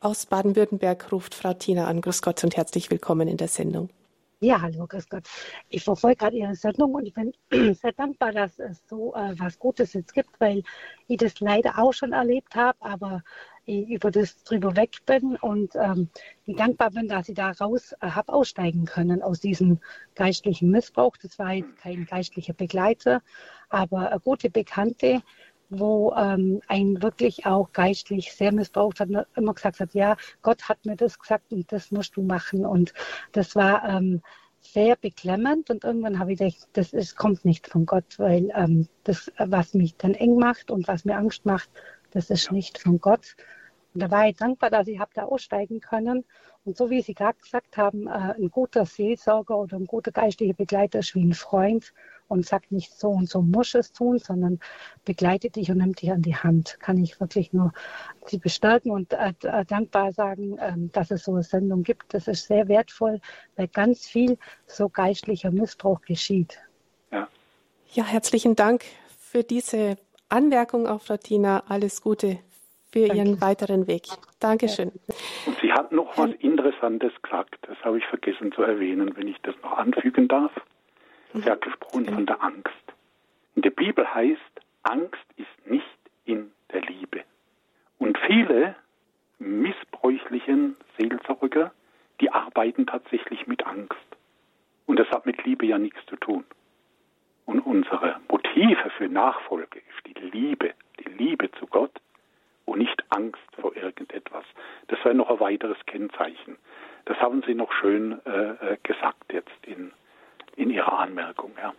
[0.00, 2.02] Aus Baden-Württemberg ruft Frau Tina an.
[2.02, 3.88] Grüß Gott und herzlich willkommen in der Sendung.
[4.40, 5.24] Ja, hallo, grüß Gott.
[5.70, 7.32] Ich verfolge gerade Ihre Sendung und ich bin
[7.74, 10.62] sehr dankbar, dass es so äh, was Gutes jetzt gibt, weil
[11.08, 13.22] ich das leider auch schon erlebt habe, aber
[13.68, 16.08] ich über das drüber weg bin und ähm,
[16.46, 19.80] dankbar bin, dass ich da raus äh, habe aussteigen können aus diesem
[20.14, 21.16] geistlichen Missbrauch.
[21.18, 23.22] Das war jetzt kein geistlicher Begleiter,
[23.68, 25.22] aber eine gute Bekannte,
[25.70, 30.86] wo ähm, ein wirklich auch geistlich sehr missbraucht hat, immer gesagt hat, ja, Gott hat
[30.86, 32.64] mir das gesagt und das musst du machen.
[32.64, 32.94] Und
[33.32, 34.22] das war ähm,
[34.60, 38.88] sehr beklemmend und irgendwann habe ich gedacht, das ist, kommt nicht von Gott, weil ähm,
[39.04, 41.68] das, was mich dann eng macht und was mir Angst macht,
[42.10, 43.36] das ist nicht von Gott.
[43.98, 46.24] Da war ich dankbar, dass ich habe da aussteigen können.
[46.64, 50.54] Und so wie Sie gerade gesagt haben, äh, ein guter Seelsorger oder ein guter geistlicher
[50.54, 51.92] Begleiter ist wie ein Freund
[52.28, 54.60] und sagt nicht so und so muss es tun, sondern
[55.04, 56.78] begleitet dich und nimmt dich an die Hand.
[56.80, 57.72] Kann ich wirklich nur
[58.26, 62.12] Sie bestärken und äh, äh dankbar sagen, äh, dass es so eine Sendung gibt.
[62.12, 63.20] Das ist sehr wertvoll,
[63.56, 66.58] weil ganz viel so geistlicher Missbrauch geschieht.
[67.10, 67.28] Ja,
[67.92, 68.84] ja herzlichen Dank
[69.18, 69.96] für diese
[70.28, 71.64] Anmerkung auf Frau Tina.
[71.68, 72.38] Alles Gute
[72.98, 73.22] für Danke.
[73.22, 74.06] Ihren weiteren Weg.
[74.40, 74.92] Dankeschön.
[75.46, 79.40] Und sie hat noch was Interessantes gesagt, das habe ich vergessen zu erwähnen, wenn ich
[79.42, 80.52] das noch anfügen darf.
[81.34, 82.72] Sie hat gesprochen von der Angst.
[83.54, 84.40] In der Bibel heißt,
[84.82, 85.84] Angst ist nicht
[86.24, 87.22] in der Liebe.
[87.98, 88.74] Und viele
[89.38, 91.72] missbräuchlichen Seelsorger,
[92.20, 93.96] die arbeiten tatsächlich mit Angst.
[94.86, 96.44] Und das hat mit Liebe ja nichts zu tun.
[97.44, 101.92] Und unsere Motive für Nachfolge ist die Liebe, die Liebe zu Gott
[102.68, 104.44] und nicht Angst vor irgendetwas.
[104.88, 106.56] Das wäre noch ein weiteres Kennzeichen.
[107.04, 109.92] Das haben Sie noch schön äh, äh gesagt jetzt in,
[110.56, 111.52] in Ihrer Anmerkung.
[111.60, 111.74] Ja.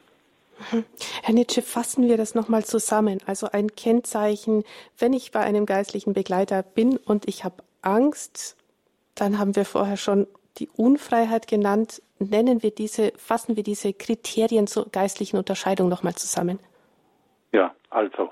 [0.71, 0.85] Mhm.
[1.23, 3.19] Herr Nietzsche, fassen wir das nochmal zusammen.
[3.25, 4.63] Also ein Kennzeichen,
[4.97, 8.57] wenn ich bei einem geistlichen Begleiter bin und ich habe Angst,
[9.15, 10.27] dann haben wir vorher schon
[10.57, 12.01] die Unfreiheit genannt.
[12.19, 16.59] Nennen wir diese, fassen wir diese Kriterien zur geistlichen Unterscheidung nochmal zusammen.
[17.51, 18.31] Ja, also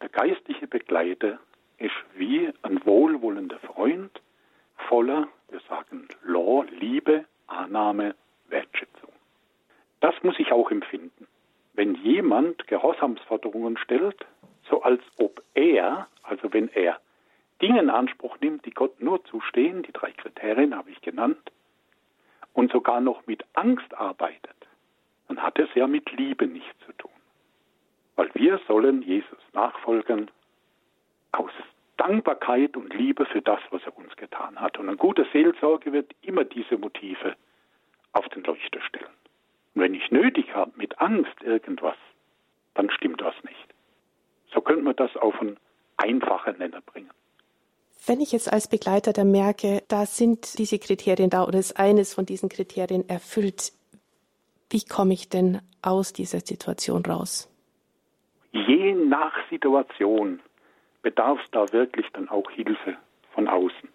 [0.00, 1.38] der geistliche Begleiter
[1.78, 4.20] ist wie ein wohlwollender Freund
[4.88, 8.14] voller, wir sagen, Law, Liebe, Annahme,
[8.48, 9.10] Wertschätzung.
[10.00, 11.26] Das muss ich auch empfinden.
[11.74, 14.26] Wenn jemand Gehorsamsforderungen stellt,
[14.68, 17.00] so als ob er, also wenn er
[17.62, 21.50] Dinge in Anspruch nimmt, die Gott nur zustehen, die drei Kriterien habe ich genannt,
[22.52, 24.56] und sogar noch mit Angst arbeitet,
[25.28, 27.10] dann hat es ja mit Liebe nichts zu tun.
[28.16, 30.30] Weil wir sollen Jesus nachfolgen
[31.32, 31.52] aus
[31.98, 34.78] Dankbarkeit und Liebe für das, was er uns getan hat.
[34.78, 37.34] Und eine gute Seelsorge wird immer diese Motive
[38.12, 39.10] auf den Leuchter stellen.
[39.74, 41.96] Und wenn ich nötig habe, mit Angst irgendwas,
[42.74, 43.74] dann stimmt das nicht.
[44.54, 45.58] So könnte man das auf einen
[45.96, 47.10] einfachen Nenner bringen.
[48.06, 52.14] Wenn ich jetzt als Begleiter da merke, da sind diese Kriterien da oder ist eines
[52.14, 53.72] von diesen Kriterien erfüllt,
[54.70, 57.52] wie komme ich denn aus dieser Situation raus?
[58.52, 60.40] Je nach Situation
[61.02, 62.96] bedarf es da wirklich dann auch Hilfe
[63.32, 63.88] von außen.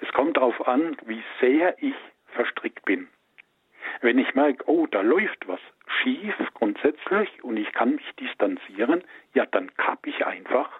[0.00, 1.94] Es kommt darauf an, wie sehr ich
[2.26, 3.08] verstrickt bin.
[4.00, 9.04] Wenn ich merke, oh, da läuft was schief grundsätzlich und ich kann mich distanzieren,
[9.34, 10.70] ja, dann kapp ich einfach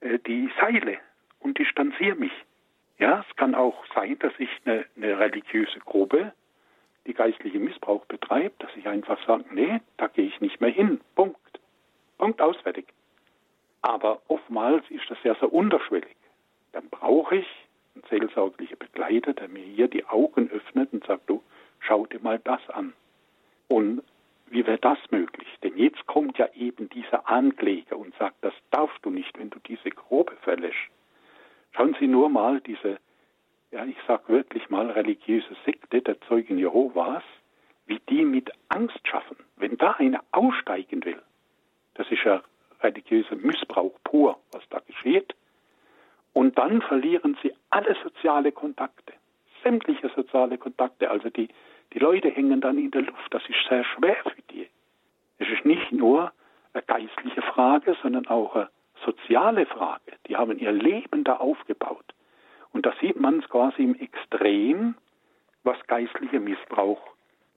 [0.00, 0.98] äh, die Seile
[1.40, 2.32] und distanziere mich.
[2.98, 6.32] Ja, es kann auch sein, dass ich eine, eine religiöse Gruppe,
[7.06, 11.00] die geistliche Missbrauch betreibt, dass ich einfach sage, nee, da gehe ich nicht mehr hin.
[11.14, 11.38] Punkt.
[12.18, 12.86] Punkt ausfertig.
[13.84, 16.16] Aber oftmals ist das ja so unterschwellig.
[16.72, 17.46] Dann brauche ich
[17.94, 21.42] einen seelsorglichen Begleiter, der mir hier die Augen öffnet und sagt, du,
[21.80, 22.94] schau dir mal das an.
[23.68, 24.02] Und
[24.46, 25.48] wie wäre das möglich?
[25.62, 29.58] Denn jetzt kommt ja eben dieser Ankläger und sagt, das darfst du nicht, wenn du
[29.66, 30.88] diese Gruppe verlässt.
[31.72, 32.96] Schauen Sie nur mal diese,
[33.70, 37.22] ja, ich sag wirklich mal religiöse Sekte der Zeugen Jehovas,
[37.84, 39.36] wie die mit Angst schaffen.
[39.56, 41.20] Wenn da einer aussteigen will,
[41.96, 42.42] das ist ja
[42.84, 45.34] religiöser Missbrauch pur, was da geschieht.
[46.32, 49.12] Und dann verlieren sie alle soziale Kontakte,
[49.62, 51.10] sämtliche soziale Kontakte.
[51.10, 51.48] Also die,
[51.92, 53.32] die Leute hängen dann in der Luft.
[53.32, 54.68] Das ist sehr schwer für die.
[55.38, 56.32] Es ist nicht nur
[56.72, 58.68] eine geistliche Frage, sondern auch eine
[59.04, 60.12] soziale Frage.
[60.26, 62.04] Die haben ihr Leben da aufgebaut.
[62.72, 64.96] Und da sieht man es quasi im Extrem,
[65.62, 67.00] was geistlicher Missbrauch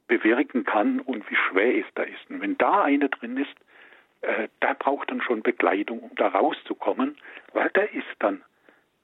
[0.07, 2.29] bewirken kann und wie schwer es da ist.
[2.29, 3.55] Und wenn da einer drin ist,
[4.21, 7.17] äh, der braucht dann schon Begleitung, um da rauszukommen,
[7.53, 8.43] weil der ist dann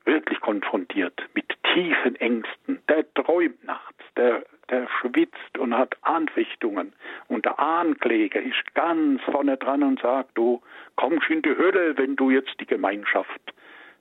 [0.06, 2.82] wirklich konfrontiert mit tiefen Ängsten.
[2.90, 6.94] Der träumt nachts, der, der schwitzt und hat Anfechtungen.
[7.28, 10.62] Und der Ankläger ist ganz vorne dran und sagt, du
[10.96, 13.54] kommst in die Hölle, wenn du jetzt die Gemeinschaft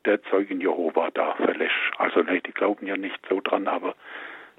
[0.05, 1.73] der Zeugen Jehova da verlässt.
[1.99, 3.95] Also ne, die glauben ja nicht so dran, aber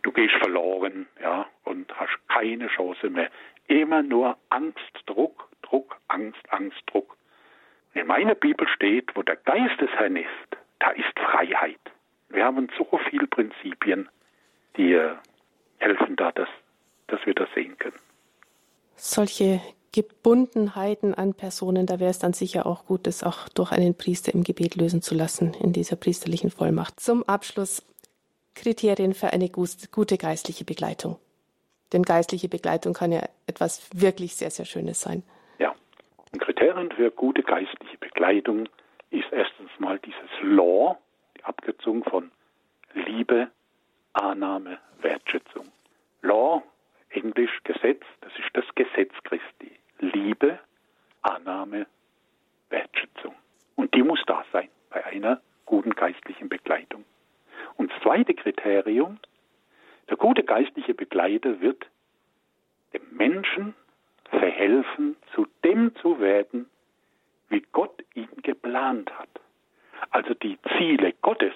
[0.04, 3.30] du gehst verloren, ja, und hast keine Chance mehr.
[3.68, 5.50] Immer nur Angst, Druck,
[6.14, 7.18] Angst, Angst, Druck.
[7.94, 10.28] In meiner Bibel steht, wo der Geist des Herrn ist,
[10.80, 11.80] da ist Freiheit.
[12.30, 14.10] Wir haben so viele Prinzipien,
[14.78, 15.16] die äh,
[15.78, 16.50] helfen da, dass,
[17.08, 18.00] dass wir das sehen können.
[18.96, 19.62] Solche
[19.92, 24.34] Gebundenheiten an Personen, da wäre es dann sicher auch gut, das auch durch einen Priester
[24.34, 27.00] im Gebet lösen zu lassen, in dieser priesterlichen Vollmacht.
[27.00, 27.86] Zum Abschluss
[28.56, 31.18] Kriterien für eine gute geistliche Begleitung.
[31.92, 35.24] Denn geistliche Begleitung kann ja etwas wirklich sehr, sehr Schönes sein.
[36.64, 38.70] Kriterium für gute geistliche Begleitung
[39.10, 40.98] ist erstens mal dieses Law,
[41.38, 42.32] die Abkürzung von
[42.94, 43.52] Liebe,
[44.14, 45.66] Annahme, Wertschätzung.
[46.22, 46.64] Law,
[47.10, 49.72] Englisch Gesetz, das ist das Gesetz Christi.
[50.00, 50.58] Liebe,
[51.22, 51.86] Annahme,
[52.70, 53.36] Wertschätzung.
[53.76, 57.04] Und die muss da sein bei einer guten geistlichen Begleitung.
[57.76, 59.20] Und das zweite Kriterium,
[60.10, 61.86] der gute geistliche Begleiter wird
[62.94, 63.76] dem Menschen
[64.34, 66.70] verhelfen, zu dem zu werden,
[67.50, 69.30] wie Gott ihn geplant hat.
[70.10, 71.54] Also die Ziele Gottes,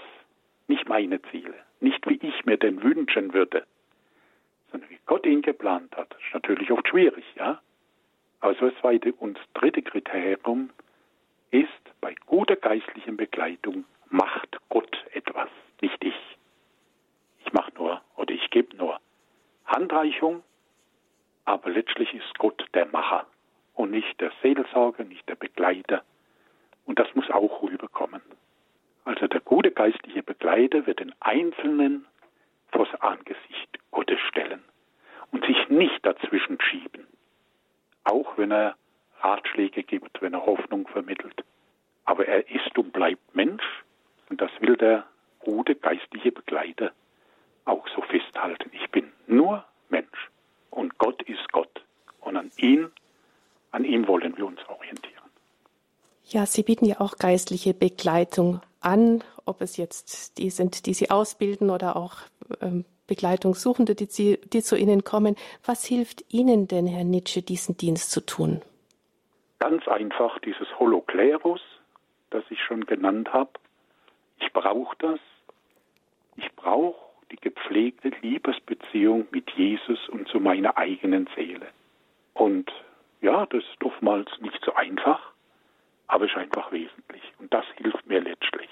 [0.67, 3.65] nicht meine Ziele, nicht wie ich mir denn wünschen würde,
[4.71, 6.11] sondern wie Gott ihn geplant hat.
[6.11, 7.61] Das ist natürlich oft schwierig, ja.
[8.39, 10.69] Aber so das zweite und dritte Kriterium
[11.51, 11.69] ist
[12.01, 15.49] bei guter geistlichen Begleitung macht Gott etwas,
[15.81, 16.37] nicht ich.
[17.45, 18.99] Ich mache nur oder ich gebe nur
[19.65, 20.43] Handreichung,
[21.47, 23.25] aber letztlich ist Gott der Macher
[23.73, 26.03] und nicht der Seelsorger, nicht der Begleiter.
[26.85, 28.21] Und das muss auch rüberkommen.
[29.05, 32.05] Also der gute geistliche Begleiter wird den Einzelnen
[32.73, 34.61] vors Angesicht Gottes stellen
[35.31, 37.07] und sich nicht dazwischen schieben.
[38.03, 38.75] Auch wenn er
[39.21, 41.45] Ratschläge gibt, wenn er Hoffnung vermittelt.
[42.03, 43.63] Aber er ist und bleibt Mensch
[44.29, 45.05] und das will der
[45.39, 46.91] gute geistliche Begleiter
[47.63, 48.69] auch so festhalten.
[48.73, 50.29] Ich bin nur Mensch
[50.69, 51.83] und Gott ist Gott.
[52.21, 52.91] Und an ihn,
[53.71, 55.23] an ihm wollen wir uns orientieren.
[56.25, 61.09] Ja, Sie bieten ja auch geistliche Begleitung an, ob es jetzt die sind, die Sie
[61.09, 62.17] ausbilden oder auch
[62.61, 65.35] ähm, Begleitungssuchende, die, Sie, die zu Ihnen kommen.
[65.65, 68.61] Was hilft Ihnen denn, Herr Nietzsche, diesen Dienst zu tun?
[69.59, 71.61] Ganz einfach dieses Holoklerus,
[72.29, 73.51] das ich schon genannt habe.
[74.39, 75.19] Ich brauche das.
[76.35, 81.67] Ich brauche die gepflegte Liebesbeziehung mit Jesus und zu meiner eigenen Seele.
[82.33, 82.71] Und
[83.21, 85.19] ja, das ist oftmals nicht so einfach,
[86.07, 87.23] aber ist einfach wesentlich.
[87.39, 88.69] Und das hilft mir letztlich.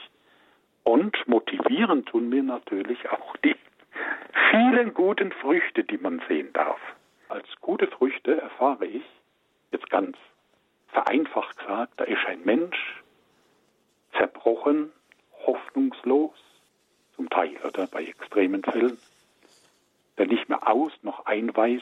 [0.83, 3.55] Und motivieren tun mir natürlich auch die
[4.51, 6.79] vielen guten Früchte, die man sehen darf.
[7.27, 9.03] Als gute Früchte erfahre ich,
[9.71, 10.15] jetzt ganz
[10.89, 13.03] vereinfacht gesagt, da ist ein Mensch
[14.17, 14.91] zerbrochen,
[15.45, 16.33] hoffnungslos,
[17.15, 18.97] zum Teil oder bei extremen Fällen,
[20.17, 21.81] der nicht mehr aus noch ein weiß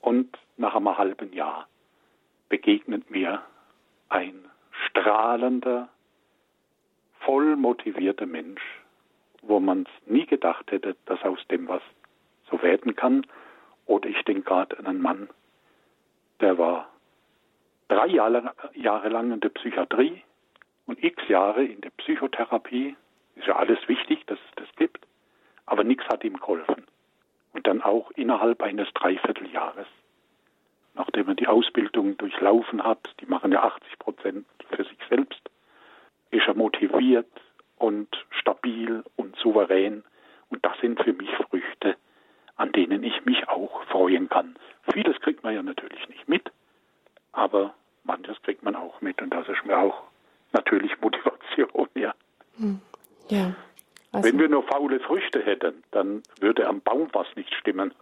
[0.00, 1.68] und nach einem halben Jahr
[2.48, 3.42] begegnet mir
[4.08, 4.44] ein
[4.86, 5.88] strahlender,
[7.20, 8.62] voll motivierter Mensch,
[9.42, 11.82] wo man es nie gedacht hätte, dass aus dem was
[12.50, 13.26] so werden kann.
[13.86, 15.28] Oder ich denke gerade an einen Mann,
[16.40, 16.88] der war
[17.88, 20.22] drei Jahre, Jahre lang in der Psychiatrie
[20.86, 22.96] und x Jahre in der Psychotherapie.
[23.38, 25.06] Ist ja alles wichtig, dass es das gibt.
[25.66, 26.86] Aber nichts hat ihm geholfen.
[27.52, 29.86] Und dann auch innerhalb eines Dreivierteljahres,
[30.94, 35.40] nachdem er die Ausbildung durchlaufen hat, die machen ja 80 Prozent für sich selbst,
[36.30, 37.30] ist er motiviert
[37.76, 40.04] und stabil und souverän.
[40.50, 41.96] Und das sind für mich Früchte,
[42.56, 44.56] an denen ich mich auch freuen kann.
[44.92, 46.50] Vieles kriegt man ja natürlich nicht mit,
[47.32, 47.74] aber
[48.04, 50.02] manches kriegt man auch mit und das ist mir auch
[50.52, 52.14] natürlich Motivation, ja.
[52.56, 52.80] Hm.
[53.30, 53.54] Ja.
[54.12, 57.92] Also Wenn wir nur faule Früchte hätten, dann würde am Baum was nicht stimmen.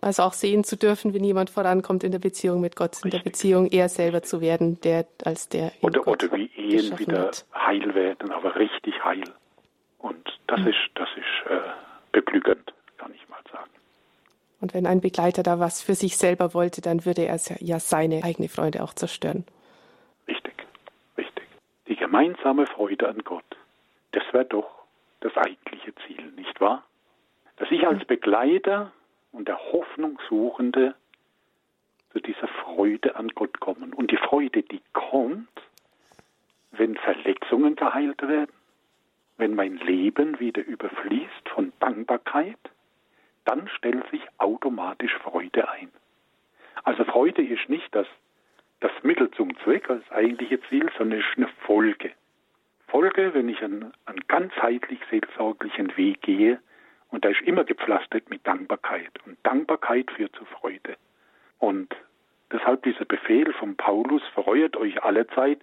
[0.00, 3.04] Also auch sehen zu dürfen, wenn jemand vorankommt in der Beziehung mit Gott, Richtig.
[3.04, 5.72] in der Beziehung eher selber zu werden, der als der.
[5.80, 7.46] Oder, oder wie Ehen wieder hat.
[7.54, 9.24] heil werden, aber richtig heil.
[9.98, 10.68] Und das mhm.
[10.68, 11.60] ist, das ist äh,
[12.12, 13.70] beglückend, kann ich mal sagen.
[14.60, 18.24] Und wenn ein Begleiter da was für sich selber wollte, dann würde er ja seine
[18.24, 19.44] eigene Freude auch zerstören.
[20.28, 20.54] Richtig,
[21.16, 21.44] richtig.
[21.88, 23.44] Die gemeinsame Freude an Gott,
[24.14, 24.84] das wäre doch
[25.20, 26.84] das eigentliche Ziel, nicht wahr?
[27.56, 28.92] Dass ich als Begleiter
[29.32, 30.94] und der Hoffnungssuchende
[32.12, 33.92] zu dieser Freude an Gott kommen.
[33.92, 35.48] Und die Freude, die kommt,
[36.70, 38.52] wenn Verletzungen geheilt werden,
[39.36, 42.58] wenn mein Leben wieder überfließt von Dankbarkeit,
[43.44, 45.90] dann stellt sich automatisch Freude ein.
[46.84, 48.06] Also Freude ist nicht das,
[48.80, 52.12] das Mittel zum Zweck als eigentliche Ziel, sondern ist eine Folge.
[52.88, 56.60] Folge, wenn ich einen, einen ganzheitlich seelsorglichen Weg gehe,
[57.14, 59.12] und da ist immer gepflastert mit Dankbarkeit.
[59.24, 60.96] Und Dankbarkeit führt zu Freude.
[61.60, 61.94] Und
[62.50, 65.60] deshalb dieser Befehl von Paulus, freut euch alle Zeit.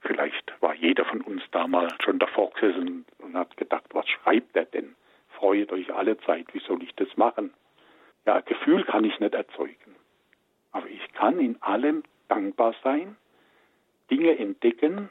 [0.00, 4.64] Vielleicht war jeder von uns damals schon davor gesessen und hat gedacht, was schreibt er
[4.64, 4.94] denn?
[5.28, 7.52] Freut euch alle Zeit, wie soll ich das machen?
[8.24, 9.94] Ja, Gefühl kann ich nicht erzeugen.
[10.72, 13.16] Aber ich kann in allem dankbar sein,
[14.10, 15.10] Dinge entdecken,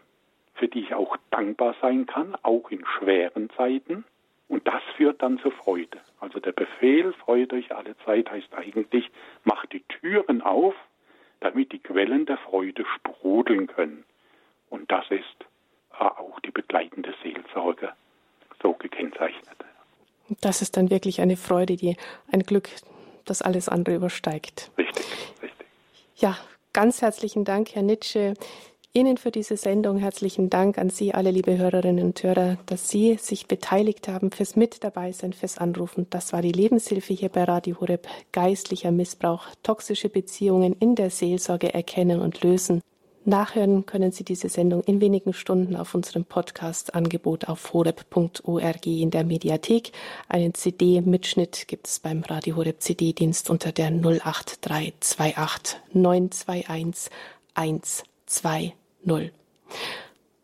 [0.57, 4.03] für die ich auch dankbar sein kann, auch in schweren Zeiten.
[4.47, 5.99] Und das führt dann zur Freude.
[6.19, 9.09] Also der Befehl, freut euch alle Zeit, heißt eigentlich,
[9.43, 10.73] macht die Türen auf,
[11.41, 14.03] damit die Quellen der Freude sprudeln können.
[14.69, 15.45] Und das ist
[15.99, 17.91] äh, auch die begleitende Seelsorge
[18.61, 19.57] so gekennzeichnet.
[20.41, 21.95] Das ist dann wirklich eine Freude, die
[22.31, 22.69] ein Glück,
[23.25, 24.71] das alles andere übersteigt.
[24.77, 25.05] Richtig,
[25.41, 25.67] richtig.
[26.15, 26.37] Ja,
[26.73, 28.33] ganz herzlichen Dank, Herr Nitsche.
[28.97, 33.15] Ihnen für diese Sendung herzlichen Dank an Sie alle, liebe Hörerinnen und Hörer, dass Sie
[33.21, 36.07] sich beteiligt haben fürs Mit dabei sein, fürs Anrufen.
[36.09, 38.07] Das war die Lebenshilfe hier bei Radio Horeb.
[38.31, 42.81] Geistlicher Missbrauch, toxische Beziehungen in der Seelsorge erkennen und lösen.
[43.23, 49.25] Nachhören können Sie diese Sendung in wenigen Stunden auf unserem Podcast-Angebot auf horeb.org in der
[49.25, 49.91] Mediathek.
[50.27, 57.11] Einen CD-Mitschnitt gibt es beim Radio Horeb CD-Dienst unter der 08328 921
[59.07, 59.31] 120.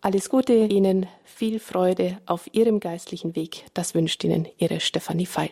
[0.01, 3.66] Alles Gute Ihnen, viel Freude auf Ihrem geistlichen Weg.
[3.74, 5.51] Das wünscht Ihnen Ihre Stefanie Feil.